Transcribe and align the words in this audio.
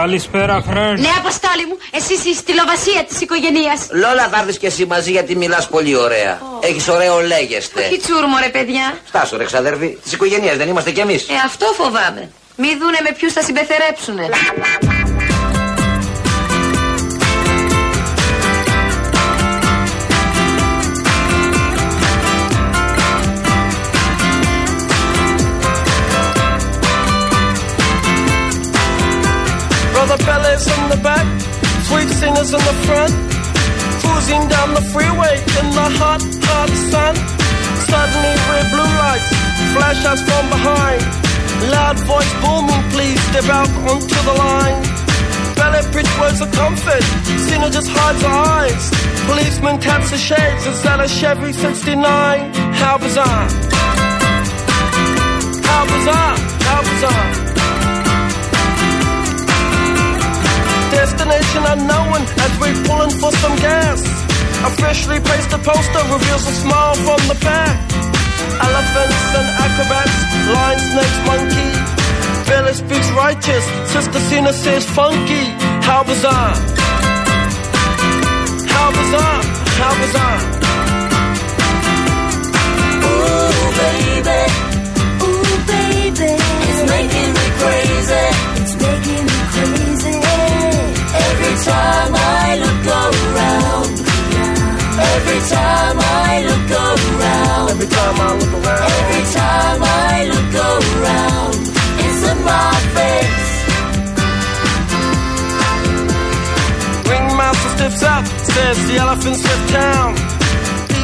Καλησπέρα, 0.00 0.64
Χρέν. 0.68 1.00
Ναι, 1.00 1.08
Αποστόλη 1.18 1.66
μου, 1.68 1.76
εσύ 1.90 2.12
είσαι 2.12 2.28
η 2.28 2.34
στυλοβασία 2.34 3.04
της 3.08 3.20
οικογένειας. 3.20 3.88
Λόλα 3.90 4.28
θα 4.28 4.38
έρθει 4.46 4.58
και 4.58 4.66
εσύ 4.66 4.86
μαζί 4.86 5.10
γιατί 5.10 5.36
μιλάς 5.36 5.68
πολύ 5.68 5.96
ωραία. 5.96 6.38
Oh. 6.40 6.64
Έχεις 6.64 6.88
ωραίο 6.88 7.20
λέγεστε. 7.20 7.82
Τι 7.90 7.98
τσούρμο, 7.98 8.36
ρε 8.42 8.48
παιδιά. 8.48 8.98
Στάσου, 9.06 9.36
ρε 9.36 9.44
ξαδέρφη. 9.44 9.98
Της 10.02 10.12
οικογένειας 10.12 10.56
δεν 10.56 10.68
είμαστε 10.68 10.90
κι 10.90 11.00
εμείς. 11.00 11.28
Ε, 11.28 11.34
αυτό 11.44 11.66
φοβάμαι. 11.66 12.30
Μη 12.56 12.68
δούνε 12.80 12.98
με 13.02 13.12
ποιους 13.18 13.32
θα 13.32 13.42
συμπεθερέψουνε. 13.42 14.28
Singers 32.46 32.52
in 32.52 32.62
the 32.66 32.76
front, 32.86 33.12
cruising 34.00 34.48
down 34.48 34.74
the 34.74 34.82
freeway 34.92 35.36
in 35.60 35.66
the 35.74 35.88
hot, 35.98 36.22
hot 36.46 36.70
sun. 36.90 37.14
Suddenly 37.86 38.34
red 38.50 38.66
blue 38.70 38.92
lights 39.02 39.28
flash 39.74 40.04
us 40.04 40.20
from 40.22 40.48
behind. 40.48 41.02
Loud 41.70 41.98
voice 42.00 42.32
booming, 42.42 42.84
please 42.90 43.20
step 43.30 43.48
out 43.48 43.70
onto 43.90 44.18
the 44.28 44.34
line. 44.34 44.82
Ballet 45.56 45.90
bridge 45.92 46.12
words 46.20 46.40
of 46.40 46.50
comfort, 46.52 47.02
Cena 47.48 47.70
just 47.70 47.88
hides 47.90 48.22
her 48.22 48.28
eyes. 48.28 48.90
Policeman 49.26 49.80
taps 49.80 50.10
the 50.10 50.18
shades, 50.18 50.64
that 50.82 51.00
a 51.00 51.08
Chevy 51.08 51.52
69? 51.52 52.54
How 52.74 52.98
bizarre! 52.98 53.48
How 55.68 55.82
bizarre! 55.86 56.36
How 56.68 56.80
bizarre! 56.82 57.45
Destination 61.16 61.64
unknown 61.64 62.20
as 62.44 62.52
we're 62.60 62.76
pulling 62.84 63.08
for 63.08 63.32
some 63.40 63.56
gas. 63.56 64.02
A 64.68 64.70
freshly 64.76 65.18
pasted 65.18 65.64
poster 65.64 66.02
reveals 66.12 66.46
a 66.46 66.52
smile 66.60 66.94
from 66.94 67.20
the 67.26 67.38
back. 67.40 67.80
Elephants 68.60 69.24
and 69.40 69.48
acrobats, 69.64 70.16
lion, 70.52 70.78
snakes, 70.92 71.18
monkey. 71.24 71.70
Billy 72.46 72.74
speaks 72.74 73.10
righteous, 73.12 73.64
Sister 73.92 74.20
Cena 74.28 74.52
says 74.52 74.84
funky. 74.90 75.44
How 75.88 76.04
bizarre! 76.04 76.54
How 78.68 78.88
bizarre! 78.92 79.42
How 79.80 79.92
bizarre! 79.96 80.75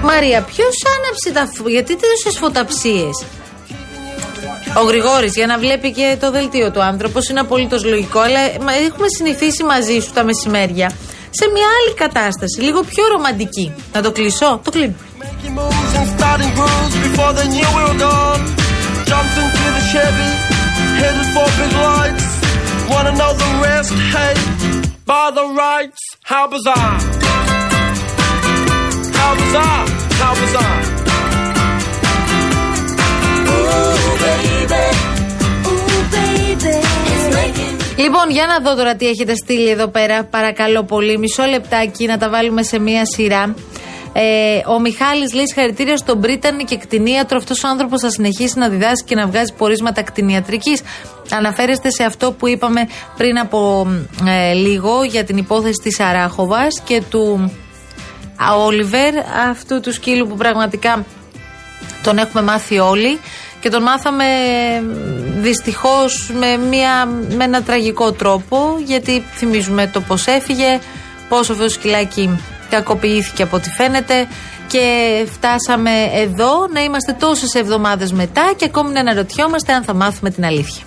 Μαρία, 0.03 0.43
ποιος 0.43 0.75
άναψε 0.97 1.31
τα 1.33 1.53
φω... 1.55 1.69
Γιατί 1.69 1.97
τόσε 1.97 2.39
φωταψίες; 2.39 3.25
Ο 4.81 4.83
Γρηγόρης, 4.85 5.35
για 5.35 5.47
να 5.47 5.59
βλέπει 5.59 5.93
και 5.93 6.17
το 6.21 6.31
δελτίο 6.31 6.71
του 6.71 6.83
άνθρωπο, 6.83 7.19
είναι 7.31 7.41
απολύτως 7.41 7.85
λογικό, 7.85 8.21
αλλά 8.21 8.41
μα, 8.61 8.73
έχουμε 8.73 9.07
συνηθίσει 9.17 9.65
μαζί 9.65 10.01
σου 10.01 10.13
τα 10.13 10.25
μεσημέρια 10.25 10.93
σε 11.31 11.45
μια 11.55 11.67
άλλη 11.79 11.95
κατάσταση, 11.95 12.61
λίγο 12.61 12.81
πιο 12.83 13.05
ρομαντική. 13.13 13.75
Να 13.93 14.03
το 14.03 14.13
κλείσω, 14.13 14.61
το 14.65 14.71
κλείνω. 14.71 14.95
Making 15.21 15.55
moves 15.59 15.93
and 16.01 16.09
starting 16.17 16.53
grooves 16.59 16.95
before 17.07 17.33
they 17.39 17.49
knew 17.55 17.69
we 17.77 17.83
were 17.89 18.01
gone. 18.09 18.43
Jumped 19.11 19.37
into 19.43 19.65
the 19.77 19.85
Chevy, 19.93 20.31
headed 21.01 21.29
for 21.35 21.47
big 21.59 21.73
lights. 21.87 22.27
Wanna 22.93 23.13
know 23.21 23.33
the 23.45 23.51
rest? 23.67 23.93
Hey, 24.15 24.35
by 25.13 25.27
the 25.39 25.47
rights. 25.65 26.01
How 26.31 26.45
bizarre! 26.55 27.32
How 29.23 29.33
bizarre! 29.41 29.85
How 30.23 30.33
bizarre! 30.41 30.83
Ooh, 33.53 34.15
baby. 34.25 34.85
Ooh, 35.71 36.01
baby. 36.15 36.75
It's 37.13 37.27
making 37.37 37.75
me 37.79 38.03
Λοιπόν, 38.03 38.31
για 38.31 38.47
να 38.47 38.59
δω 38.59 38.77
τώρα 38.77 38.95
τι 38.97 39.07
έχετε 39.09 39.35
στείλει 39.35 39.69
εδώ 39.69 39.89
πέρα. 39.89 40.25
Παρακαλώ 40.25 40.83
πολύ, 40.85 41.19
μισό 41.19 41.45
λεπτάκι 41.45 42.07
να 42.07 42.19
τα 42.19 42.29
βάλουμε 42.29 42.63
σε 42.63 42.79
μία 42.79 43.07
σειρά. 43.07 43.55
Ε, 44.13 44.23
ο 44.67 44.81
Μιχάλης 44.81 45.33
λέει 45.35 45.47
συγχαρητήρια 45.47 45.97
στον 45.97 46.21
Πρίτανη 46.21 46.65
και 46.65 46.77
κτηνίατρο. 46.77 47.37
Αυτός 47.37 47.65
ο 47.65 47.69
άνθρωπος 47.69 48.01
θα 48.01 48.11
συνεχίσει 48.11 48.59
να 48.59 48.69
διδάσκει 48.69 49.09
και 49.09 49.15
να 49.15 49.27
βγάζει 49.27 49.53
πορίσματα 49.53 50.03
κτηνιατρικής. 50.03 50.83
Αναφέρεστε 51.31 51.91
σε 51.91 52.05
αυτό 52.05 52.33
που 52.33 52.49
είπαμε 52.49 52.89
πριν 53.17 53.39
από 53.39 53.87
ε, 54.27 54.53
λίγο 54.53 55.03
για 55.03 55.25
την 55.25 55.37
υπόθεση 55.37 55.81
της 55.83 56.01
Αράχοβας 56.01 56.81
και 56.85 57.03
του 57.11 57.53
α, 58.49 58.55
Όλιβερ, 58.57 59.15
αυτού 59.51 59.81
του 59.81 59.93
σκύλου 59.93 60.27
που 60.27 60.37
πραγματικά 60.37 61.05
τον 62.03 62.19
έχουμε 62.19 62.43
μάθει 62.43 62.79
όλοι 62.79 63.21
και 63.61 63.69
τον 63.69 63.83
μάθαμε 63.83 64.25
δυστυχώς 65.41 66.31
με, 66.39 66.57
μια, 66.57 67.07
με 67.37 67.45
ένα 67.45 67.63
τραγικό 67.63 68.13
τρόπο 68.13 68.79
γιατί 68.85 69.25
θυμίζουμε 69.35 69.87
το 69.93 70.01
πως 70.01 70.27
έφυγε, 70.27 70.81
πόσο 71.29 71.53
αυτό 71.53 71.65
το 71.65 71.71
σκυλάκι 71.71 72.39
κακοποιήθηκε 72.71 73.43
από 73.43 73.57
ό,τι 73.57 73.71
φαίνεται 73.71 74.27
και 74.67 75.27
φτάσαμε 75.33 75.91
εδώ 76.15 76.67
να 76.73 76.81
είμαστε 76.83 77.13
τόσες 77.13 77.55
εβδομάδες 77.55 78.13
μετά 78.13 78.53
και 78.57 78.65
ακόμη 78.65 78.93
να 78.93 79.01
αναρωτιόμαστε 79.01 79.73
αν 79.73 79.83
θα 79.83 79.95
μάθουμε 79.95 80.31
την 80.31 80.45
αλήθεια. 80.45 80.85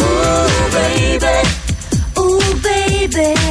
Ooh, 0.00 0.64
baby. 0.76 1.36
Ooh, 2.14 2.52
baby. 2.66 3.47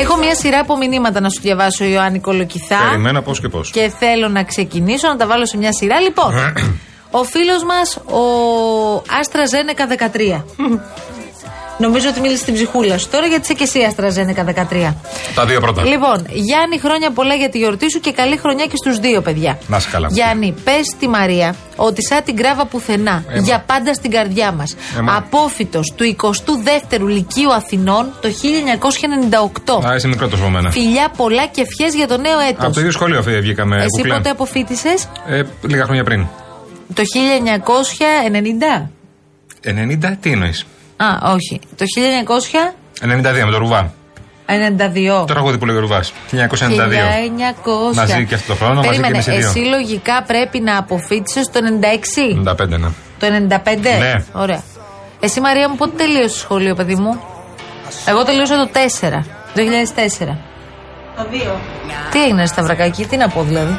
Έχω 0.00 0.16
μια 0.16 0.34
σειρά 0.34 0.58
από 0.58 0.76
μηνύματα 0.76 1.20
να 1.20 1.28
σου 1.28 1.40
διαβάσω, 1.40 1.84
Ιωάννη 1.84 2.20
Κολοκυθά. 2.20 2.78
Περιμένα 2.88 3.22
πώς 3.22 3.40
και 3.40 3.48
πώς. 3.48 3.70
Και 3.70 3.92
θέλω 3.98 4.28
να 4.28 4.44
ξεκινήσω, 4.44 5.08
να 5.08 5.16
τα 5.16 5.26
βάλω 5.26 5.46
σε 5.46 5.56
μια 5.56 5.72
σειρά. 5.72 6.00
Λοιπόν, 6.00 6.32
ο 7.20 7.24
φίλος 7.24 7.64
μας, 7.64 7.96
ο 7.96 8.22
Άστρα 9.20 9.46
Ζένεκα 9.46 9.86
13. 9.86 10.44
Νομίζω 11.80 12.08
ότι 12.08 12.20
μίλησε 12.20 12.40
στην 12.42 12.54
ψυχούλα 12.54 12.98
σου 12.98 13.08
τώρα 13.08 13.26
γιατί 13.26 13.42
είσαι 13.42 13.54
και 13.54 13.62
εσύ 13.62 13.80
Άστρα 13.82 14.08
Ζένεκα 14.08 14.44
13. 14.70 14.94
Τα 15.34 15.46
δύο 15.46 15.60
πρώτα. 15.60 15.84
Λοιπόν, 15.84 16.26
Γιάννη, 16.30 16.78
χρόνια 16.78 17.10
πολλά 17.10 17.34
για 17.34 17.48
τη 17.48 17.58
γιορτή 17.58 17.90
σου 17.90 18.00
και 18.00 18.12
καλή 18.12 18.36
χρονιά 18.36 18.64
και 18.66 18.76
στους 18.84 18.98
δύο, 18.98 19.20
παιδιά. 19.20 19.58
Να 19.68 19.76
είσαι 19.76 19.88
καλά. 19.92 20.08
Γιάννη, 20.10 20.54
πες 20.64 20.86
στη 20.86 21.08
Μαρία 21.08 21.54
ότι 21.76 22.06
σαν 22.06 22.22
την 22.24 22.36
κράβα 22.36 22.64
πουθενά, 22.66 23.24
Έμα. 23.28 23.42
για 23.42 23.62
πάντα 23.66 23.94
στην 23.94 24.10
καρδιά 24.10 24.52
μας. 24.52 24.76
Έμα. 24.98 25.16
Απόφυτος 25.16 25.92
του 25.96 26.04
22ου 26.04 27.06
Λυκείου 27.08 27.52
Αθηνών 27.52 28.12
το 28.20 28.28
1998. 28.28 29.88
Α, 29.88 29.94
είσαι 29.94 30.08
μικρός 30.08 30.32
από 30.32 30.48
μένα. 30.48 30.70
Φιλιά 30.70 31.08
πολλά 31.16 31.46
και 31.46 31.60
ευχές 31.60 31.94
για 31.94 32.06
το 32.08 32.16
νέο 32.16 32.38
έτος. 32.38 32.64
Από 32.64 32.74
το 32.74 32.80
ίδιο 32.80 32.92
σχολείο 32.92 33.22
φύγε, 33.22 33.38
βγήκαμε. 33.40 33.76
Εσύ 33.76 33.86
κουκλέ. 33.96 34.14
πότε 34.14 34.30
αποφύτησες, 34.30 35.08
Ε, 35.26 35.42
λίγα 35.66 35.84
χρόνια 35.84 36.04
πριν. 36.04 36.26
το 36.94 37.02
1990. 37.04 38.90
90, 39.64 40.16
τι 40.20 40.30
εννοείς; 40.30 40.66
Α, 41.06 41.32
όχι. 41.32 41.60
Το 41.76 41.84
92 43.02 43.44
με 43.44 43.50
το 43.50 43.58
Ρουβά. 43.58 43.92
1992. 44.46 45.18
Το 45.18 45.24
τραγούδι 45.24 45.58
που 45.58 45.66
λέγει 45.66 45.78
Ρουβάς. 45.78 46.12
1992. 46.30 46.36
1900. 47.92 47.94
Μαζί 47.94 48.24
και 48.26 48.34
αυτό 48.34 48.52
το 48.52 48.58
χρόνο, 48.58 48.74
μαζί 48.74 48.88
και 48.88 49.00
Περίμενε, 49.00 49.14
εμείς 49.14 49.26
οι 49.26 49.30
δύο. 49.30 49.48
εσύ 49.48 49.58
λογικά 49.58 50.22
πρέπει 50.26 50.60
να 50.60 50.78
αποφύτησες 50.78 51.50
το 51.50 51.60
96. 51.62 52.34
95, 52.34 52.68
ναι. 52.68 52.88
Το 53.18 53.26
95. 53.26 53.98
Ναι. 53.98 54.14
Ωραία. 54.32 54.62
Εσύ 55.20 55.40
Μαρία 55.40 55.68
μου 55.68 55.76
πότε 55.76 55.92
τελείωσε 55.96 56.28
το 56.28 56.38
σχολείο, 56.38 56.74
παιδί 56.74 56.94
μου; 56.94 57.20
Εγώ 58.06 58.24
τελείωσα 58.24 58.56
το 58.56 58.68
4. 58.72 59.24
2004. 59.54 60.38
Το 61.16 61.26
δύο. 61.30 61.60
Τι 62.10 62.22
έγινε 62.22 62.46
Σταυρακάκη, 62.46 63.04
τι 63.04 63.16
να 63.16 63.28
πω 63.28 63.42
δηλαδή; 63.42 63.72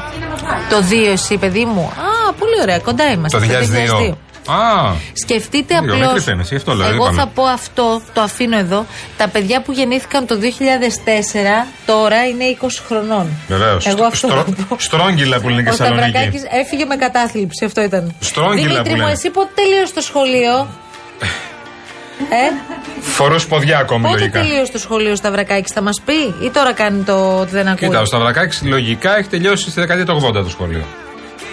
Το 0.69 0.77
2 0.89 1.11
εσύ, 1.11 1.37
παιδί 1.37 1.65
μου. 1.65 1.81
Α, 1.81 2.33
πολύ 2.33 2.61
ωραία, 2.61 2.79
κοντά 2.79 3.11
είμαστε. 3.11 3.39
Το 3.39 3.45
2002. 3.45 4.15
Α, 4.47 4.93
Σκεφτείτε 5.13 5.79
Λίγο 5.81 5.93
απλώ. 5.93 6.05
μικρή 6.05 6.19
φαίνεσαι, 6.21 6.49
γι' 6.51 6.55
αυτό 6.55 6.73
λέω, 6.73 6.87
Εγώ 6.87 6.95
είπαμε. 6.95 7.19
θα 7.21 7.27
πω 7.27 7.43
αυτό, 7.43 8.01
το 8.13 8.21
αφήνω 8.21 8.57
εδώ. 8.57 8.85
Τα 9.17 9.27
παιδιά 9.27 9.61
που 9.61 9.71
γεννήθηκαν 9.71 10.25
το 10.25 10.35
2004 10.35 11.67
τώρα 11.85 12.25
είναι 12.27 12.43
20 12.61 12.67
χρονών. 12.87 13.27
βεβαίως. 13.47 13.85
Εγώ 13.87 14.03
αυτό 14.05 14.27
θα 14.27 14.45
πω. 14.67 14.75
Στρόγγυλα 14.79 15.39
που 15.39 15.49
λένε 15.49 15.63
και 15.63 15.69
Ο 15.69 15.71
στη 15.71 15.81
Θεσσαλονίκη. 15.81 16.09
Σταυρακάκης 16.11 16.43
έφυγε 16.61 16.85
με 16.85 16.95
κατάθλιψη, 16.95 17.65
αυτό 17.65 17.81
ήταν. 17.81 18.15
Στρόγγυλα 18.19 18.61
Δημήτρη 18.67 18.83
που 18.83 18.89
μου, 18.89 18.95
λένε. 18.97 19.11
εσύ 19.11 19.29
πότε 19.29 19.49
τελείωσε 19.55 19.93
το 19.93 20.01
σχολείο; 20.01 20.67
ε, 22.29 22.71
Φορούσε 23.01 23.47
ποδιά 23.47 23.77
ακόμη 23.77 24.03
πότε 24.03 24.17
λογικά. 24.19 24.39
τελείωσε 24.41 24.71
το 24.71 24.77
σχολείο 24.77 25.15
Σταυρακάκης, 25.15 25.71
θα 25.73 25.81
μας 25.81 26.01
πει; 26.05 26.45
Ή 26.45 26.49
τώρα 26.53 26.73
κάνει 26.73 27.03
το 27.03 27.39
ότι 27.39 27.51
δεν 27.51 27.67
ακούει; 27.67 27.87
Κοίτα, 27.87 28.01
ο 28.01 28.05
Σταυρακάκης 28.05 28.61
λογικά 28.63 29.17
έχει 29.17 29.27
τελειώσει 29.29 29.69
στη 29.69 29.79
δεκαετία 29.79 30.05
του 30.05 30.21
80 30.35 30.43
το 30.43 30.49
σχολείο. 30.49 30.83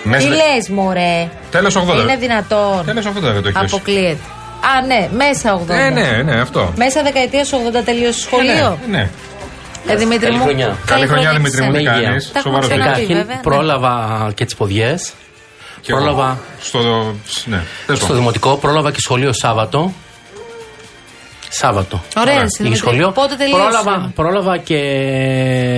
Τι 0.02 0.08
Μέσα 0.08 0.28
λες, 0.28 0.68
μωρέ; 0.68 1.28
Τέλος 1.50 1.76
80. 1.76 2.00
Είναι 2.02 2.16
δυνατόν. 2.16 2.82
Τέλος 2.84 3.06
80 3.06 3.10
δεν 3.20 3.42
το 3.42 3.48
έχει 3.48 3.58
κλείσει. 3.58 3.74
Αποκλείεται. 3.74 4.18
Α, 4.76 4.86
ναι, 4.86 5.08
μέσα 5.12 5.54
80. 5.54 5.66
Ναι, 5.66 5.88
ναι, 5.90 6.22
ναι, 6.22 6.40
αυτό. 6.40 6.72
Μέσα 6.76 7.02
δεκαετίας 7.02 7.50
80 7.52 7.82
τελείωσε 7.84 8.20
σχολείο. 8.20 8.78
Ναι, 8.88 8.96
ναι. 8.98 9.10
Ε, 9.92 9.96
Δημήτρη 9.96 10.26
Καλή 10.26 10.36
μου. 10.38 10.42
χρονιά. 10.44 10.76
Καλή 10.86 11.06
χρονιά, 11.06 11.30
και 11.30 11.36
Δημήτρη 11.36 11.60
μου, 11.62 11.66
σε 11.66 11.70
τι 11.72 11.76
Με 11.76 11.78
σένα. 11.78 11.92
υγεία. 11.96 12.08
κάνεις. 12.08 12.32
Τα 12.32 12.38
έχουμε 12.38 12.54
Σοβαρό 12.54 12.68
ξαναπεί. 12.74 13.00
παιδί. 13.00 13.06
Καταρχήν 13.06 13.16
βέβαια, 13.16 13.36
ναι. 13.36 13.42
πρόλαβα 13.42 14.30
και 14.34 14.44
τις 14.44 14.54
ποδιές. 14.54 15.12
Και 15.80 15.92
εγώ 15.92 16.00
Πρόλαβα. 16.02 16.38
Στο. 16.60 16.78
Ναι, 17.44 17.60
τέλος 17.86 17.98
Στο 17.98 18.06
πάντων. 18.06 18.16
δημοτικό 18.16 18.56
πρόλαβα 18.56 18.90
και 18.90 19.00
σχολείο 19.00 19.32
Σάββατο. 19.32 19.92
Σάββατο. 21.48 22.02
Ωραία, 22.16 22.32
Ωραία. 22.32 22.44
εσύ, 22.44 22.48
Είχε 22.52 22.62
Δημήτρη. 22.62 22.78
σχολείο. 22.86 23.10
Πότε 23.10 23.34
τελείωσε; 23.34 23.62
Πρόλαβα, 23.62 24.10
πρόλαβα 24.14 24.56
και 24.58 24.74
α, 24.74 24.78
ε, 24.78 25.77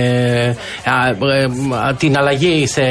την 1.97 2.17
αλλαγή 2.17 2.67
σε 2.67 2.81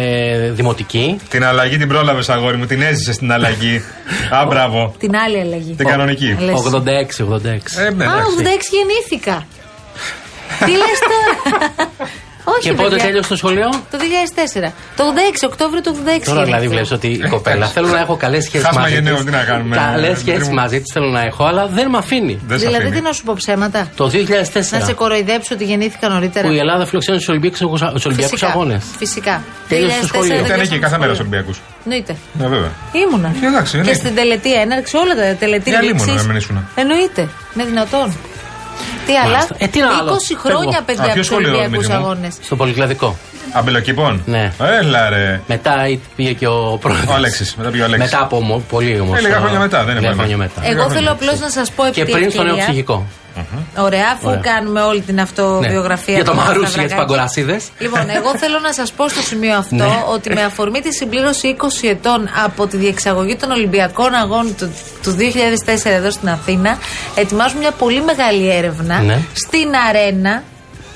δημοτική. 0.53 1.17
Την 1.29 1.45
αλλαγή 1.45 1.77
την 1.77 1.89
πρόλαβες, 1.89 2.29
αγόρι 2.29 2.57
μου. 2.57 2.67
Την 2.67 2.83
έζησε 2.83 3.19
την 3.19 3.33
αλλαγή. 3.33 3.83
Α, 4.41 4.47
μπράβο. 4.47 4.95
Την 4.99 5.17
άλλη 5.17 5.41
αλλαγή. 5.41 5.75
Την 5.75 5.87
κανονική. 5.87 6.37
Λες. 6.41 6.55
86-86. 6.55 6.69
Ε, 7.79 7.91
ναι, 7.91 8.05
Α, 8.05 8.09
εντάξει. 8.09 8.35
86 8.39 8.47
γεννήθηκα. 8.73 9.47
Τι 10.65 10.71
λες 10.71 10.99
τώρα; 11.11 11.33
Όχι, 12.53 12.61
Και 12.69 12.73
πότε 12.73 12.89
παιδιά. 12.89 13.05
τέλειωσε 13.05 13.29
το 13.29 13.37
σχολείο; 13.37 13.69
Το 13.91 13.97
2004. 13.99 14.73
Το 14.97 15.03
86, 15.05 15.47
Οκτώβριο 15.51 15.81
του 15.81 15.91
86. 15.95 15.97
Τώρα 16.25 16.45
δηλαδή 16.45 16.67
γεννήθηκα. 16.67 16.69
βλέπεις 16.69 16.91
ότι 16.93 17.09
η 17.09 17.29
κοπέλα 17.29 17.67
θέλω 17.67 17.89
να 17.89 17.99
έχω 17.99 18.17
καλές 18.17 18.45
σχέσεις 18.45 18.67
Χάσμα 18.67 18.81
μαζί 18.81 18.95
γενναίων, 18.95 19.17
της. 19.17 19.25
τι 19.25 19.31
να 19.31 19.43
κάνουμε, 19.45 19.77
Καλές 19.77 20.11
ε, 20.11 20.15
σχέσεις 20.15 20.25
Δημήτρη 20.25 20.49
μου. 20.49 20.55
μαζί 20.55 20.81
της 20.81 20.91
θέλω 20.93 21.07
να 21.11 21.21
έχω, 21.21 21.45
αλλά 21.45 21.67
δεν 21.67 21.89
με 21.91 21.99
αφήνει. 21.99 22.41
Δεν 22.47 22.59
σε 22.59 22.65
Δηλαδή, 22.67 22.85
αφήνει. 22.85 22.97
τι 23.01 23.03
να 23.09 23.13
σου 23.13 23.23
πω 23.25 23.33
ψέματα; 23.37 23.91
Το 23.97 24.09
2004 24.09 24.79
Να 24.79 24.85
σε 24.85 24.93
κοροϊδέψω 24.93 25.55
ότι 25.55 25.65
γεννήθηκα 25.65 26.09
νωρίτερα. 26.09 26.47
που 26.49 26.53
η 26.55 26.59
Ελλάδα 26.59 26.87
φιλοξένησε 26.87 27.25
τους 27.93 28.05
Ολυμπιακούς 28.07 28.43
Αγώνες. 28.43 28.85
Φυσικά. 28.99 29.43
Τέλειωσε 29.69 30.01
το 30.01 30.07
2004 30.07 30.09
σχολείο. 30.09 30.29
δεν 30.37 30.45
Ήταν 30.45 30.61
εκεί 30.61 30.69
τελειώσαμε 30.69 30.79
κάθε 30.87 30.99
μέρα 30.99 31.15
σχολείο. 31.15 31.31
Ολυμπιακούς. 31.33 31.61
Εννοείται. 31.85 32.17
Ναι, 32.41 32.47
βέβαια. 32.47 32.71
Ήμουνα. 32.93 33.29
Ε, 33.43 33.47
εντάξει, 33.47 33.71
και 33.73 33.77
εννοείται. 33.79 33.99
στην 34.01 34.15
τελετή 34.15 34.53
έναρξη 34.55 34.97
όλα 34.97 35.15
τα 35.15 35.37
τελετή 35.39 35.71
Για 35.71 35.83
λίμωνο, 35.83 36.05
λήξης. 36.05 36.23
να 36.23 36.29
μην 36.29 36.37
ήσουνα. 36.37 36.63
Εννοείται. 36.75 37.29
Είναι 37.55 37.65
δυνατόν. 37.65 38.17
Τι 39.11 39.17
άλλα. 39.17 39.31
Μάλιστα. 39.31 39.55
Ε, 39.59 39.67
τι 39.67 39.79
να 39.81 39.97
άλλο; 39.99 40.13
20 40.15 40.37
χρόνια 40.45 40.71
Φεύγω. 40.73 40.85
παιδιά 40.87 41.03
Α, 41.03 41.07
από 41.07 41.15
ποιος 41.15 41.27
του 41.27 41.33
σχολείο, 41.33 41.49
Ολυμπιακούς 41.49 41.87
Δημήτρη 41.87 42.03
μου; 42.03 42.11
Αγώνες. 42.11 42.35
Στο 42.43 42.57
Πολυκλαδικό. 42.57 43.09
Αμπελοκήπων; 43.53 44.23
Ναι. 44.27 44.53
Έλα 44.81 45.09
ρε. 45.09 45.41
Μετά 45.47 45.75
πήγε 46.17 46.33
και 46.33 46.47
ο 46.47 46.79
πρόεδρος. 46.81 47.07
Ο 47.11 47.15
Αλέξης, 47.15 47.55
μετά 47.57 47.71
πήγε 47.71 47.83
ο 47.83 47.85
Αλέξης. 47.85 48.11
Μετά 48.11 48.25
από 48.25 48.37
ομο- 48.37 48.63
πολύ 48.71 49.01
όμω. 49.01 49.13
Ε, 49.17 49.21
λίγα 49.21 49.37
χρόνια 49.41 49.59
μετά, 49.59 49.79
δεν 49.85 49.91
είναι 49.91 50.01
Λίγα 50.01 50.09
πολύ. 50.11 50.19
χρόνια 50.19 50.37
μετά. 50.37 50.61
Λίγα 50.61 50.73
Εγώ 50.73 50.81
χρόνια. 50.83 50.99
θέλω 50.99 51.13
απλώς 51.13 51.41
να 51.41 51.49
σας 51.51 51.71
πω 51.71 51.85
επί 51.85 51.95
Και 51.95 52.05
τη 52.05 52.11
πριν 52.13 52.31
στο 52.31 52.43
νέο 52.43 52.49
ευκαιρία- 52.55 52.69
ψυχικό. 52.73 53.07
Ωραία, 53.77 54.05
αφού 54.15 54.29
Ωραία. 54.29 54.41
κάνουμε 54.41 54.81
όλη 54.81 55.01
την 55.01 55.21
αυτοβιογραφία. 55.21 56.05
Ναι. 56.15 56.15
Για 56.15 56.25
το 56.25 56.31
του 56.31 56.37
Μαρούσι, 56.37 56.55
Σταυρακάκη. 56.57 56.79
για 56.79 56.87
τις 56.89 56.95
παγκορασίδες. 56.97 57.69
Λοιπόν, 57.79 58.01
εγώ 58.11 58.37
θέλω 58.39 58.59
να 58.59 58.73
σας 58.73 58.93
πω 58.93 59.09
στο 59.09 59.21
σημείο 59.21 59.57
αυτό 59.57 59.75
Ναι. 59.75 60.05
ότι 60.15 60.33
με 60.35 60.43
αφορμή 60.43 60.81
τη 60.81 60.93
συμπλήρωση 60.95 61.47
20 61.49 61.89
ετών 61.89 62.29
από 62.45 62.67
τη 62.67 62.77
διεξαγωγή 62.77 63.37
των 63.37 63.51
Ολυμπιακών 63.51 64.15
Αγώνων 64.15 64.55
του, 64.57 64.73
του 65.03 65.11
2004 65.13 65.91
εδώ 65.91 66.11
στην 66.11 66.29
Αθήνα, 66.29 66.79
ετοιμάζουμε 67.15 67.61
μια 67.61 67.71
πολύ 67.71 68.03
μεγάλη 68.03 68.51
έρευνα 68.51 69.01
Ναι. 69.01 69.19
στην 69.33 69.69
Αρένα. 69.89 70.43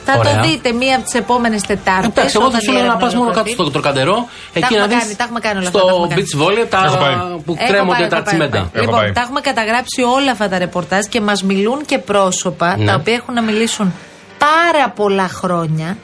Θα 0.04 0.14
Ωραία. 0.18 0.34
το 0.40 0.48
δείτε 0.48 0.72
μία 0.72 0.94
από 0.96 1.04
τις 1.04 1.14
επόμενες 1.14 1.62
Τετάρτες. 1.62 2.06
Εντάξει, 2.06 2.36
εγώ 2.40 2.50
δεν 2.50 2.60
σου 2.60 2.72
λέω 2.72 2.84
να 2.86 2.96
πας 2.96 3.14
μόνο 3.14 3.30
κάτω 3.30 3.50
στο 3.50 3.70
τροκαντερό. 3.70 4.28
Εκεί 4.52 4.60
να 4.74 4.82
έχουμε 4.82 4.86
δεις. 4.94 5.02
κάνει, 5.02 5.14
τα 5.16 5.24
έχουμε 5.24 5.40
κάνει 5.40 5.58
όλα 5.58 5.66
αυτά, 5.66 5.78
τα 5.80 5.84
Στο 5.86 5.94
έχουμε 5.96 6.08
κάνει. 6.14 6.22
beach 6.22 6.40
volley 6.42 6.66
τα 6.68 6.82
Έχω 6.86 6.96
πάει. 6.96 7.14
που 7.44 7.54
Έχω 7.58 7.66
κρέμονται 7.70 7.98
πάει, 7.98 8.08
τα 8.08 8.16
έχω 8.16 8.24
πάει, 8.24 8.24
τσιμέντα. 8.24 8.56
έχω 8.58 8.66
πάει. 8.72 8.82
Έχω 8.82 8.84
Λοιπόν, 8.90 9.00
πάει. 9.00 9.12
τα 9.12 9.20
έχουμε 9.20 9.40
καταγράψει 9.40 10.02
όλα 10.16 10.30
αυτά 10.30 10.48
τα 10.48 10.58
ρεπορτάζ 10.58 11.04
και 11.06 11.20
μας 11.20 11.42
μιλούν 11.42 11.84
και 11.86 11.98
πρόσωπα 11.98 12.76
Ναι. 12.76 12.84
τα 12.84 12.94
οποία 12.94 13.14
έχουν 13.14 13.34
να 13.34 13.42
μιλήσουν 13.42 13.94
πάρα 14.38 14.88
πολλά 14.90 15.28
χρόνια 15.28 15.96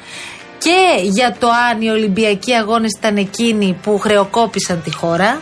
και 0.59 0.81
για 1.03 1.37
το 1.39 1.49
αν 1.71 1.81
οι 1.81 1.89
Ολυμπιακοί 1.89 2.53
Αγώνες 2.53 2.91
ήταν 2.99 3.17
εκείνοι 3.17 3.77
που 3.83 3.99
χρεοκόπησαν 3.99 4.83
τη 4.83 4.95
χώρα 4.95 5.41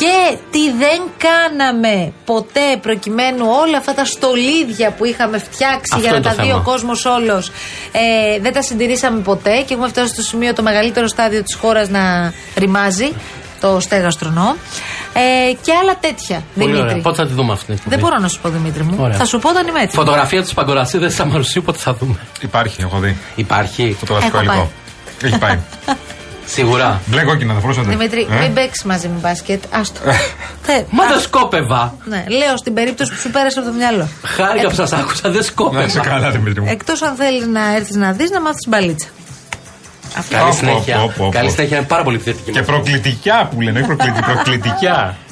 και 0.00 0.36
τι 0.50 0.70
δεν 0.72 1.00
κάναμε 1.26 2.12
ποτέ 2.24 2.68
προκειμένου 2.82 3.44
όλα 3.62 3.78
αυτά 3.78 3.94
τα 3.94 4.04
στολίδια 4.04 4.90
που 4.90 5.04
είχαμε 5.04 5.38
φτιάξει 5.38 5.90
Αυτό 5.94 6.00
για 6.00 6.10
να 6.10 6.16
είναι 6.16 6.24
τα 6.28 6.34
το 6.34 6.42
δει 6.42 6.48
θέμα. 6.48 6.60
ο 6.60 6.62
κόσμος 6.62 7.04
όλος 7.04 7.48
ε, 7.92 8.40
δεν 8.40 8.52
τα 8.52 8.62
συντηρήσαμε 8.62 9.20
ποτέ 9.20 9.60
και 9.66 9.72
έχουμε 9.74 9.88
φτάσει 9.88 10.12
στο 10.12 10.22
σημείο 10.22 10.52
το 10.54 10.62
μεγαλύτερο 10.62 11.06
στάδιο 11.08 11.42
της 11.42 11.54
χώρας 11.54 11.88
να 11.88 12.32
ρημάζει 12.56 13.12
το 13.60 13.80
στέγαστρονό 13.80 14.56
ε, 15.12 15.52
και 15.62 15.72
άλλα 15.82 15.96
τέτοια 16.00 16.42
Πολύ 16.54 16.66
Δημήτρη. 16.66 16.90
ωραία. 16.90 17.02
Πότε 17.02 17.16
θα 17.22 17.26
τη 17.26 17.32
δούμε 17.34 17.52
αυτή 17.52 17.64
την 17.64 17.74
εκπομπή; 17.74 17.94
Δεν 17.94 18.04
μπορώ 18.04 18.18
να 18.20 18.28
σου 18.28 18.40
πω 18.40 18.48
Δημήτρη 18.48 18.82
μου. 18.82 18.96
Ωραία. 18.98 19.16
Θα 19.16 19.24
σου 19.24 19.38
πω 19.38 19.48
όταν 19.48 19.66
είμαι 19.66 19.78
έτοιμη. 19.78 19.92
Φωτογραφία 20.04 20.42
της 20.42 20.54
παγκορασίδα 20.54 21.06
τη 21.06 21.16
Αμαρουσίου 21.20 21.62
πότε 21.62 21.78
θα 21.78 21.94
δούμε. 21.94 22.16
Υπάρχει, 22.40 22.82
έχω 22.82 22.98
δει. 22.98 23.16
Υπάρχει. 23.34 23.96
Φωτογραφικό 23.98 24.38
Έχω 24.38 24.46
υλικό. 24.52 24.70
Έχει 25.22 25.38
πάει. 25.38 25.58
Σίγουρα. 26.50 27.00
Μπλε 27.06 27.22
κόκκινα, 27.22 27.54
θα 27.54 27.60
φορούσατε. 27.60 27.88
Δημήτρη, 27.88 28.26
Ε; 28.30 28.38
μην 28.40 28.54
παίξεις 28.54 28.84
μαζί 28.84 29.08
με 29.08 29.18
μπάσκετ. 29.20 29.62
Άστο. 29.70 30.00
Θε- 30.62 30.84
Μα 30.90 31.04
α, 31.04 31.08
δεν 31.08 31.20
σκόπευα. 31.20 31.94
Ναι, 32.04 32.24
λέω 32.28 32.56
στην 32.56 32.74
περίπτωση 32.74 33.12
που 33.12 33.18
σου 33.20 33.30
πέρασε 33.30 33.58
από 33.58 33.68
το 33.68 33.74
μυαλό. 33.74 34.08
Χάρηκα 34.24 34.68
που 34.68 34.74
σας 34.74 34.92
άκουσα, 34.92 35.20
δεν 35.22 35.32
Να 35.32 35.38
είσαι 35.38 35.48
σκόπευα. 35.48 36.00
καλά, 36.00 36.30
Δημήτρη 36.30 36.60
μου. 36.60 36.66
Εκτός 36.70 37.02
αν 37.02 37.14
θέλεις 37.14 37.46
να 37.46 37.74
έρθεις 37.76 37.96
να 37.96 38.12
δεις 38.12 38.30
να 38.30 38.40
μάθεις 38.40 38.66
μπαλίτσα. 38.68 39.06
Καλή 40.30 40.44
Πω, 40.50 40.52
συνέχεια. 40.56 40.96
πω, 40.96 41.12
πω, 41.16 41.24
πω. 41.24 41.30
Καλή 41.32 41.50
συνέχεια, 41.50 41.76
είναι 41.76 41.86
πάρα 41.86 42.02
πολύ 42.02 42.16
επιθετική. 42.16 42.50
Και 42.50 42.62
προκλητικιά 42.62 43.48
που 43.54 43.60
λένε, 43.60 43.80
όχι 43.80 44.12
προκλητικιά. 44.32 45.16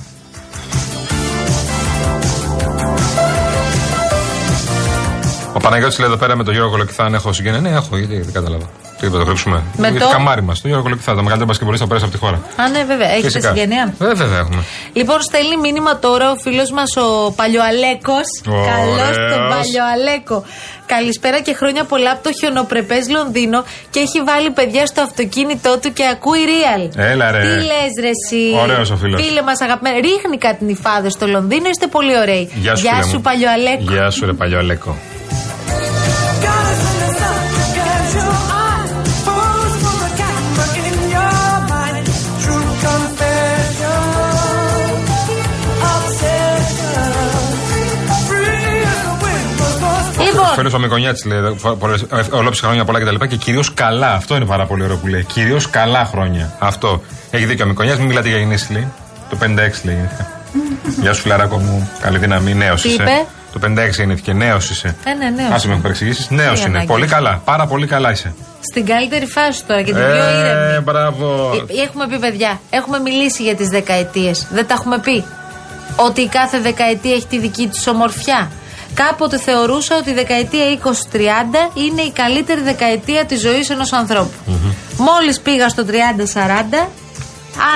Ο 5.59 5.61
Παναγιώτης 5.61 5.99
λέει 5.99 6.09
εδώ 6.09 6.19
πέρα 6.19 6.37
με 6.37 6.45
τον 6.45 6.55
Γιώργο 6.55 6.71
Κολοκυθά 6.71 7.05
αν 7.05 7.15
έχω 7.15 7.33
συγγένεια. 7.33 7.61
Ναι, 7.61 7.69
έχω, 7.69 7.97
γιατί 7.99 8.21
δεν 8.21 8.33
κατάλαβα. 8.33 8.65
Τι 8.99 9.07
είπε, 9.07 9.17
το 9.17 9.25
κρύψουμε. 9.25 9.63
Με 9.77 9.91
το 9.93 9.99
το- 9.99 10.09
καμάρι 10.13 10.43
μας, 10.43 10.61
το 10.61 10.67
Γιώργο 10.69 10.85
Κολοκυθά, 10.85 11.11
το 11.11 11.17
μεγαλύτερο 11.17 11.47
μπασκευολίστα 11.47 11.85
που 11.85 11.91
πέρασε 11.93 12.07
από 12.11 12.19
τη 12.19 12.25
χώρα. 12.25 12.39
Α, 12.63 12.69
ναι, 12.69 12.85
βέβαια. 12.85 13.09
Έχετε 13.11 13.27
Φυσικά. 13.27 13.49
συγγενεία. 13.49 13.95
Ε, 14.01 14.15
βέβαια 14.15 14.39
έχουμε. 14.39 14.63
Λοιπόν, 14.93 15.21
στέλνει 15.21 15.57
μήνυμα 15.57 15.99
τώρα 15.99 16.31
ο 16.31 16.37
φίλος 16.37 16.71
μας 16.71 16.97
ο 16.97 17.33
Παλιοαλέκος. 17.33 18.27
Ωραίος. 18.49 18.67
Καλώς 18.71 19.15
τον 19.33 19.41
Παλιοαλέκο. 19.53 20.45
Καλησπέρα 20.87 21.41
και 21.41 21.55
χρόνια 21.55 21.85
πολλά 21.85 22.11
από 22.11 22.23
το 22.23 22.31
χιονοπρεπές 22.39 23.09
Λονδίνο 23.09 23.65
και 23.91 23.99
έχει 24.01 24.19
βάλει 24.23 24.51
παιδιά 24.51 24.87
στο 24.87 25.01
αυτοκίνητό 25.03 25.79
του 25.83 25.93
και 25.93 26.05
ακούει 26.15 26.39
real. 26.53 26.83
Έλα, 26.97 27.31
ρε. 27.31 27.41
Τι 27.41 27.47
λες, 27.71 27.91
ρε, 28.05 28.11
εσύ; 28.17 28.43
Ωραίος 28.63 28.91
ο 28.91 28.97
φίλος. 28.97 29.23
Φίλε 29.23 29.43
μας, 29.43 29.61
αγαπημένα. 29.61 29.97
Ρίχνει 30.01 30.37
κάτι 30.39 30.65
νυφάδε 30.65 31.09
στο 31.11 31.27
Λονδίνο, 31.27 31.69
είστε 31.69 31.87
πολύ 31.87 32.19
ωραίοι. 32.19 32.51
Γεια 32.55 32.75
σου, 32.77 32.83
φίλε 32.89 33.07
μου. 33.15 33.21
Παλιοαλέκο. 33.21 33.93
Γεια 33.93 34.11
σου, 34.11 34.27
ρε 34.27 34.33
Παλιοαλέκο. 34.33 34.97
Λοιπόν, 50.63 50.71
Φίλο 50.71 50.77
ο 50.77 50.79
Μικονιάτη 50.81 51.29
λέει 51.29 51.39
ολόψη 52.31 52.61
χρόνια 52.63 52.85
πολλά 52.85 53.01
κτλ. 53.01 53.15
Και, 53.15 53.27
και 53.27 53.37
κυρίως 53.37 53.75
καλά. 53.75 54.13
Αυτό 54.13 54.37
είναι 54.37 54.45
πάρα 54.45 54.67
πολύ 54.67 54.83
ωραίο 54.83 54.97
που 54.97 55.07
λέει. 55.07 55.25
Κυρίως 55.25 55.71
καλά 55.71 56.05
χρόνια. 56.05 56.53
Αυτό. 56.59 57.03
Έχει 57.31 57.45
δίκιο 57.45 57.65
ο 57.65 57.69
Μικονιάτη, 57.69 57.99
μην 57.99 58.09
μιλάτε 58.09 58.29
για 58.29 58.39
γεννήσεις 58.39 58.71
λέει. 58.71 58.87
Το 59.31 59.37
56 59.41 59.45
λέει 59.47 59.71
γεννήθηκα. 59.83 60.31
Γεια 61.03 61.13
σου, 61.13 61.21
φιλαράκο 61.23 61.57
μου. 61.59 61.91
Καλή 62.01 62.19
δύναμη. 62.19 62.55
Νέος 62.55 62.83
Τι 62.83 62.89
είσαι. 62.89 63.03
είπε; 63.03 63.25
Το 63.53 63.61
56 63.89 63.91
γεννήθηκε. 63.97 64.33
Νέος 64.33 64.71
είσαι. 64.71 64.97
Ε, 65.05 65.13
ναι, 65.15 65.31
νέος 65.31 65.51
Άσε 65.53 65.67
με 65.67 65.73
είμαι. 65.73 65.83
παρεξηγήσεις. 65.83 66.31
Νέος 66.31 66.55
Τι 66.61 66.61
είναι. 66.61 66.69
ανάγκη 66.69 66.87
Πολύ 66.87 67.05
έχει. 67.05 67.13
καλά. 67.13 67.41
Πάρα 67.45 67.67
πολύ 67.67 67.87
καλά 67.87 68.11
είσαι. 68.11 68.35
στην 68.61 68.87
καλύτερη 68.87 69.27
φάση 69.27 69.65
τώρα 69.65 69.83
και 69.83 69.93
την 69.93 70.03
πιο 70.03 70.13
Ε, 70.13 70.39
ήρεμη. 70.39 70.83
μπράβο. 70.83 71.53
Ε, 71.69 71.83
Έχουμε 71.83 72.07
πει, 72.09 72.19
παιδιά, 72.19 72.61
έχουμε 72.71 72.99
μιλήσει 72.99 73.43
για 73.43 73.55
τις 73.55 73.69
δεκαετίες. 73.69 74.47
Δεν 74.53 74.67
τα 74.67 74.75
έχουμε 74.75 74.99
πει. 74.99 75.25
Ότι 75.97 76.21
η 76.21 76.29
κάθε 76.29 76.61
δεκαετία 76.61 77.15
έχει 77.15 77.27
τη 77.27 77.39
δική 77.39 77.67
της 77.69 77.87
ομορφιά. 77.87 78.51
Κάποτε 79.07 79.39
θεωρούσα 79.39 79.97
ότι 79.97 80.11
η 80.11 80.13
δεκαετία 80.13 80.65
20-30 80.83 80.89
είναι 81.75 82.03
η 82.03 82.11
καλύτερη 82.11 82.61
δεκαετία 82.61 83.25
της 83.25 83.41
ζωής 83.41 83.71
ενός 83.71 83.93
ανθρώπου. 83.93 84.31
Μόλις 84.97 85.41
πήγα 85.41 85.69
στο 85.69 85.85
30-40, 85.85 86.89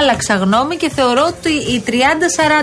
άλλαξα 0.01 0.35
γνώμη 0.35 0.77
και 0.77 0.91
θεωρώ 0.91 1.25
ότι 1.27 1.53
η 1.53 1.83
30-40 1.87 1.93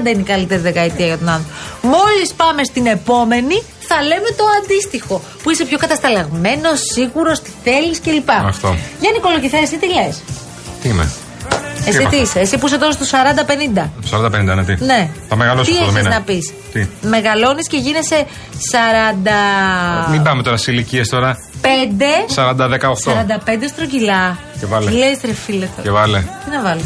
είναι 0.07 0.21
η 0.21 0.23
καλύτερη 0.23 0.61
δεκαετία 0.61 1.05
για 1.05 1.17
τον 1.17 1.29
άνθρωπο. 1.29 1.53
Μόλις 1.81 2.33
πάμε 2.33 2.63
στην 2.63 2.85
επόμενη, 2.85 3.63
θα 3.79 4.01
λέμε 4.01 4.29
το 4.37 4.43
αντίστοιχο. 4.63 5.21
Που 5.43 5.49
είσαι 5.49 5.65
πιο 5.65 5.77
κατασταλαγμένος, 5.77 6.79
σίγουρος, 6.93 7.41
τι 7.41 7.51
θέλεις 7.63 8.01
κλπ. 8.01 8.29
Αυτό. 8.31 8.75
Γιάννη 8.99 9.19
Κολοκυθά, 9.19 9.57
εσύ 9.57 9.77
τι 9.77 9.87
λες; 9.87 10.21
Τι 10.81 10.89
είμαι; 10.89 11.11
Εσύ 11.89 12.01
είπα; 12.01 12.09
τι 12.09 12.17
είσαι, 12.17 12.39
εσύ 12.39 12.57
που 12.57 12.65
είσαι 12.67 12.77
τώρα 12.77 12.91
στο 12.91 13.05
40-50. 13.75 13.89
40-50, 14.25 14.55
ναι, 14.55 14.63
τι. 14.63 14.83
Ναι. 14.85 15.09
Θα 15.29 15.35
μεγαλώσω 15.35 15.71
Τι 15.71 15.77
αυτό 15.77 15.85
το 15.85 15.91
έχεις 15.91 16.03
μήνα. 16.03 16.15
να 16.15 16.21
πεις; 16.21 16.53
Τι; 16.73 16.87
Μεγαλώνεις 17.01 17.67
και 17.67 17.77
γίνεσαι 17.77 18.25
45. 20.07 20.11
Μην 20.11 20.23
πάμε 20.23 20.43
τώρα 20.43 20.57
σε 20.57 20.71
ηλικίες 20.71 21.09
τώρα. 21.09 21.37
40-18. 22.35 23.11
45 23.11 23.69
στρογγυλά. 23.69 24.37
Και 24.59 24.65
βάλε. 24.65 24.89
Τι 24.89 24.95
λες 24.97 25.17
ρε 25.25 25.33
φίλε 25.33 25.65
τώρα. 25.65 25.81
Και 25.81 25.91
βάλε. 25.91 26.19
Τι 26.19 26.49
να 26.55 26.61
βάλω. 26.61 26.81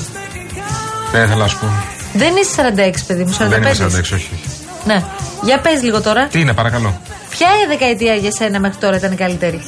Δεν 1.11 1.23
ήθελα 1.23 1.41
να 1.41 1.47
σου 1.47 1.57
πω. 1.59 1.67
Δεν 2.13 2.33
είσαι 2.35 2.73
46 3.01 3.03
παιδί 3.07 3.23
μου, 3.23 3.33
45. 3.33 3.47
Δεν 3.47 3.61
είμαι 3.61 3.71
46, 3.71 3.77
όχι. 4.01 4.13
όχι. 4.13 4.29
Ναι. 4.85 5.03
Για 5.41 5.59
πες 5.59 5.81
λίγο 5.83 6.01
τώρα. 6.01 6.27
Τι 6.27 6.39
είναι, 6.39 6.53
παρακαλώ. 6.53 7.01
Ποια 7.29 7.47
η 7.65 7.67
δεκαετία 7.67 8.13
για 8.13 8.31
σένα 8.31 8.59
μέχρι 8.59 8.77
τώρα 8.77 8.95
ήταν 8.95 9.11
η 9.11 9.15
καλύτερη; 9.15 9.61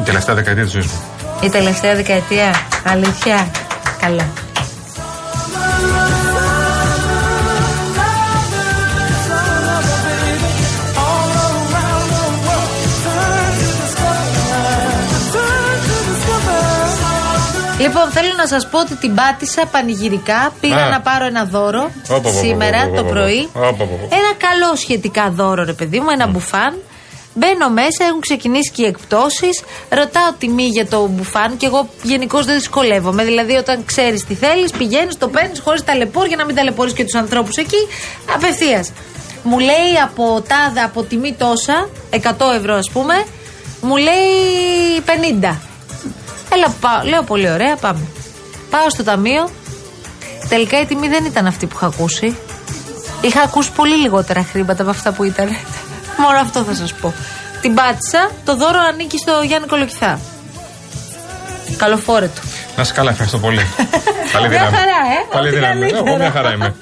Η 0.00 0.02
τελευταία 0.04 0.34
δεκαετία 0.34 0.62
της 0.62 0.72
ζωής 0.72 0.86
μου. 0.86 1.02
Η 1.42 1.48
τελευταία 1.48 1.94
δεκαετία. 1.94 2.54
Αλήθεια 2.84 3.50
καλά. 4.02 4.26
Λοιπόν, 17.78 18.10
θέλω 18.10 18.32
να 18.36 18.46
σας 18.46 18.68
πω 18.68 18.78
ότι 18.78 18.94
την 18.96 19.14
πάτησα 19.14 19.66
πανηγυρικά. 19.66 20.52
Πήγα 20.60 20.88
να 20.88 21.00
πάρω 21.00 21.24
ένα 21.26 21.44
δώρο 21.44 21.90
σήμερα 22.40 22.90
το 22.90 23.04
πρωί. 23.04 23.48
Ένα 24.18 24.32
καλό 24.38 24.76
σχετικά 24.76 25.30
δώρο, 25.30 25.64
ρε 25.64 25.72
παιδί 25.72 26.00
μου, 26.00 26.10
ένα 26.10 26.26
μπουφάν. 26.26 26.74
Μπαίνω 27.34 27.68
μέσα, 27.68 28.04
έχουν 28.08 28.20
ξεκινήσει 28.20 28.70
και 28.70 28.82
οι 28.82 28.86
εκπτώσεις. 28.86 29.62
Ρωτάω 29.88 30.32
τιμή 30.38 30.66
για 30.66 30.86
το 30.86 31.06
μπουφάν 31.06 31.56
και 31.56 31.66
εγώ 31.66 31.88
γενικώς 32.02 32.46
δεν 32.46 32.54
δυσκολεύομαι. 32.54 33.24
Δηλαδή, 33.24 33.54
όταν 33.54 33.84
ξέρεις 33.84 34.24
τι 34.24 34.34
θέλεις, 34.34 34.70
πηγαίνεις, 34.70 35.18
το 35.18 35.28
παίρνεις 35.28 35.60
χωρίς 35.60 35.84
ταλαιπώρ 35.84 36.26
για 36.26 36.36
να 36.36 36.44
μην 36.44 36.54
ταλαιπωρείς 36.54 36.92
και 36.92 37.04
τους 37.04 37.14
ανθρώπους 37.14 37.56
εκεί. 37.56 37.88
Απευθείας. 38.34 38.92
Μου 39.42 39.58
λέει 39.58 39.92
από 40.04 40.42
τάδε, 40.48 40.80
από 40.80 41.02
τιμή 41.02 41.32
τόσα, 41.32 41.88
100 42.10 42.52
ευρώ 42.56 42.74
ας 42.74 42.90
πούμε, 42.92 43.24
μου 43.80 43.96
λέει 43.96 45.00
50. 45.06 45.60
Έλα, 46.52 46.74
πάω. 46.80 47.02
λέω 47.04 47.22
πολύ 47.22 47.50
ωραία, 47.50 47.76
πάμε. 47.76 48.00
Πάω 48.70 48.90
στο 48.90 49.04
ταμείο. 49.04 49.48
Τελικά 50.48 50.80
η 50.80 50.86
τιμή 50.86 51.08
δεν 51.08 51.24
ήταν 51.24 51.46
αυτή 51.46 51.66
που 51.66 51.74
είχα 51.76 51.86
ακούσει. 51.86 52.36
Είχα 53.20 53.42
ακούσει 53.42 53.72
πολύ 53.72 53.96
λιγότερα 53.96 54.44
χρήματα 54.44 54.82
από 54.82 54.90
αυτά 54.90 55.12
που 55.12 55.24
ήταν. 55.24 55.48
Μόνο 56.22 56.38
αυτό 56.38 56.62
θα 56.62 56.74
σας 56.74 56.92
πω. 56.94 57.14
Την 57.60 57.74
πάτησα. 57.74 58.30
Το 58.44 58.56
δώρο 58.56 58.78
ανήκει 58.92 59.18
στο 59.18 59.32
Γιάννη 59.46 59.66
Κολοκυθά. 59.66 60.20
Καλοφόρετο. 61.76 62.40
Να 62.76 62.82
είσαι 62.82 62.92
καλά, 62.92 63.10
ευχαριστώ 63.10 63.38
πολύ. 63.38 63.66
Καλή 64.32 64.48
Μια 64.48 64.58
δύναμη. 64.58 64.76
χαρά, 64.76 64.98
ε. 65.16 65.34
Καλή 65.34 65.46
Ό,τι 65.48 65.56
δύναμη. 65.56 65.78
καλύτερο. 65.80 66.04
Εγώ 66.06 66.16
μια 66.16 66.30
χαρά 66.30 66.52
είμαι. 66.52 66.74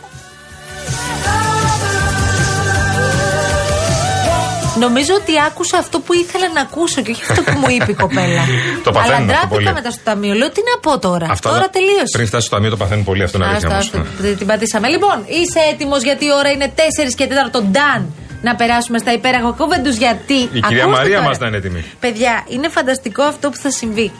Νομίζω 4.78 5.14
ότι 5.14 5.32
άκουσα 5.46 5.78
αυτό 5.78 6.00
που 6.00 6.12
ήθελα 6.14 6.48
να 6.54 6.60
ακούσω 6.60 7.02
και 7.02 7.10
όχι 7.10 7.22
αυτό 7.30 7.42
που 7.42 7.58
μου 7.58 7.66
είπε 7.68 7.90
η 7.90 7.94
κοπέλα. 7.94 8.42
Το 8.84 8.90
παθαίνουν 8.92 9.14
Αλλά 9.14 9.22
αυτό 9.22 9.26
ντράπηκα 9.26 9.48
πολύ. 9.54 9.72
μετά 9.72 9.90
στο 9.90 10.00
ταμείο. 10.04 10.34
Λέω 10.34 10.50
τι 10.50 10.60
να 10.70 10.80
πω 10.80 10.98
τώρα; 10.98 11.26
Αυτά 11.30 11.48
τώρα 11.48 11.62
τα- 11.62 11.70
τελείωσε. 11.70 12.12
Πριν 12.12 12.26
φτάσει 12.26 12.46
στο 12.46 12.54
ταμείο 12.54 12.70
το 12.70 12.76
παθαίνουν 12.76 13.04
πολύ 13.04 13.22
αυτό 13.22 13.36
είναι 13.38 13.46
αλήθεια. 13.46 13.68
Άστα, 13.76 13.98
όμως. 13.98 14.08
άστα, 14.18 14.34
την 14.38 14.46
πατήσαμε. 14.46 14.88
Λοιπόν, 14.88 15.16
είσαι 15.26 15.60
έτοιμος 15.72 16.02
γιατί 16.02 16.24
η 16.24 16.32
ώρα 16.40 16.50
είναι 16.50 16.72
4 16.76 16.80
και 17.16 17.26
4 17.26 17.60
Νταν 17.70 18.14
να 18.42 18.54
περάσουμε 18.54 18.98
στα 18.98 19.12
υπέροχα 19.12 19.50
κόβεντου. 19.56 19.88
Γιατί. 19.90 20.34
Η 20.34 20.60
κυρία 20.66 20.82
Ακούστε 20.82 20.98
Μαρία 21.00 21.16
τώρα. 21.16 21.28
μας 21.28 21.38
να 21.38 21.46
είναι 21.46 21.56
έτοιμη. 21.56 21.84
Παιδιά, 22.00 22.44
είναι 22.48 22.68
φανταστικό 22.68 23.22
αυτό 23.22 23.50
που 23.50 23.56
θα 23.56 23.70
συμβεί. 23.70 24.12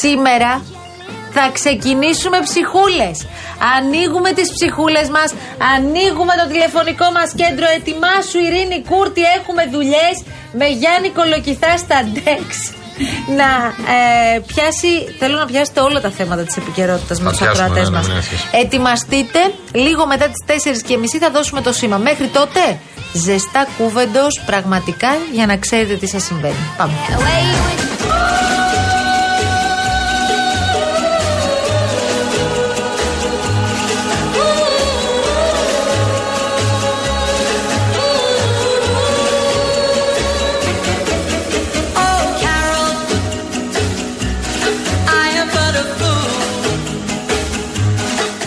Σήμερα 0.00 0.62
θα 1.34 1.50
ξεκινήσουμε 1.52 2.38
ψυχούλες. 2.48 3.16
Ανοίγουμε 3.76 4.32
τις 4.32 4.48
ψυχούλες 4.56 5.08
μας, 5.16 5.28
ανοίγουμε 5.74 6.32
το 6.40 6.46
τηλεφωνικό 6.52 7.06
μας 7.16 7.28
κέντρο. 7.40 7.66
Ετοιμάσου, 7.78 8.38
Ειρήνη 8.46 8.78
Κούρτη, 8.90 9.22
έχουμε 9.38 9.62
δουλειές 9.74 10.14
με 10.60 10.66
Γιάννη 10.80 11.10
Κολοκυθά 11.18 11.72
στα 11.76 11.98
ντεξ. 12.12 12.48
Να 13.40 13.50
ε, 13.96 14.38
πιάσει, 14.50 14.90
θέλω 15.18 15.36
να 15.38 15.46
πιάσετε 15.46 15.80
όλα 15.80 16.00
τα 16.00 16.10
θέματα 16.10 16.42
της 16.42 16.56
επικαιρότητας 16.56 17.18
με 17.18 17.24
Να 17.24 17.30
τους 17.30 17.38
πιάσουμε, 17.40 17.64
ακροατές 17.64 17.88
ναι, 17.90 17.96
μας. 17.96 18.06
ναι, 18.06 18.12
μην 18.12 18.22
έχεις. 18.22 18.40
Ετοιμαστείτε, 18.62 19.40
λίγο 19.72 20.06
μετά 20.06 20.26
τις 20.32 20.40
4.30 20.46 21.18
θα 21.20 21.30
δώσουμε 21.30 21.60
το 21.60 21.72
σήμα. 21.72 21.96
Μέχρι 21.96 22.26
τότε, 22.26 22.60
ζεστά 23.12 23.66
κούβεντος 23.78 24.42
πραγματικά 24.46 25.08
για 25.32 25.46
να 25.46 25.56
ξέρετε 25.56 25.94
τι 25.96 26.06
σας 26.06 26.22
συμβαίνει. 26.24 26.54
Πάμε. 26.76 26.92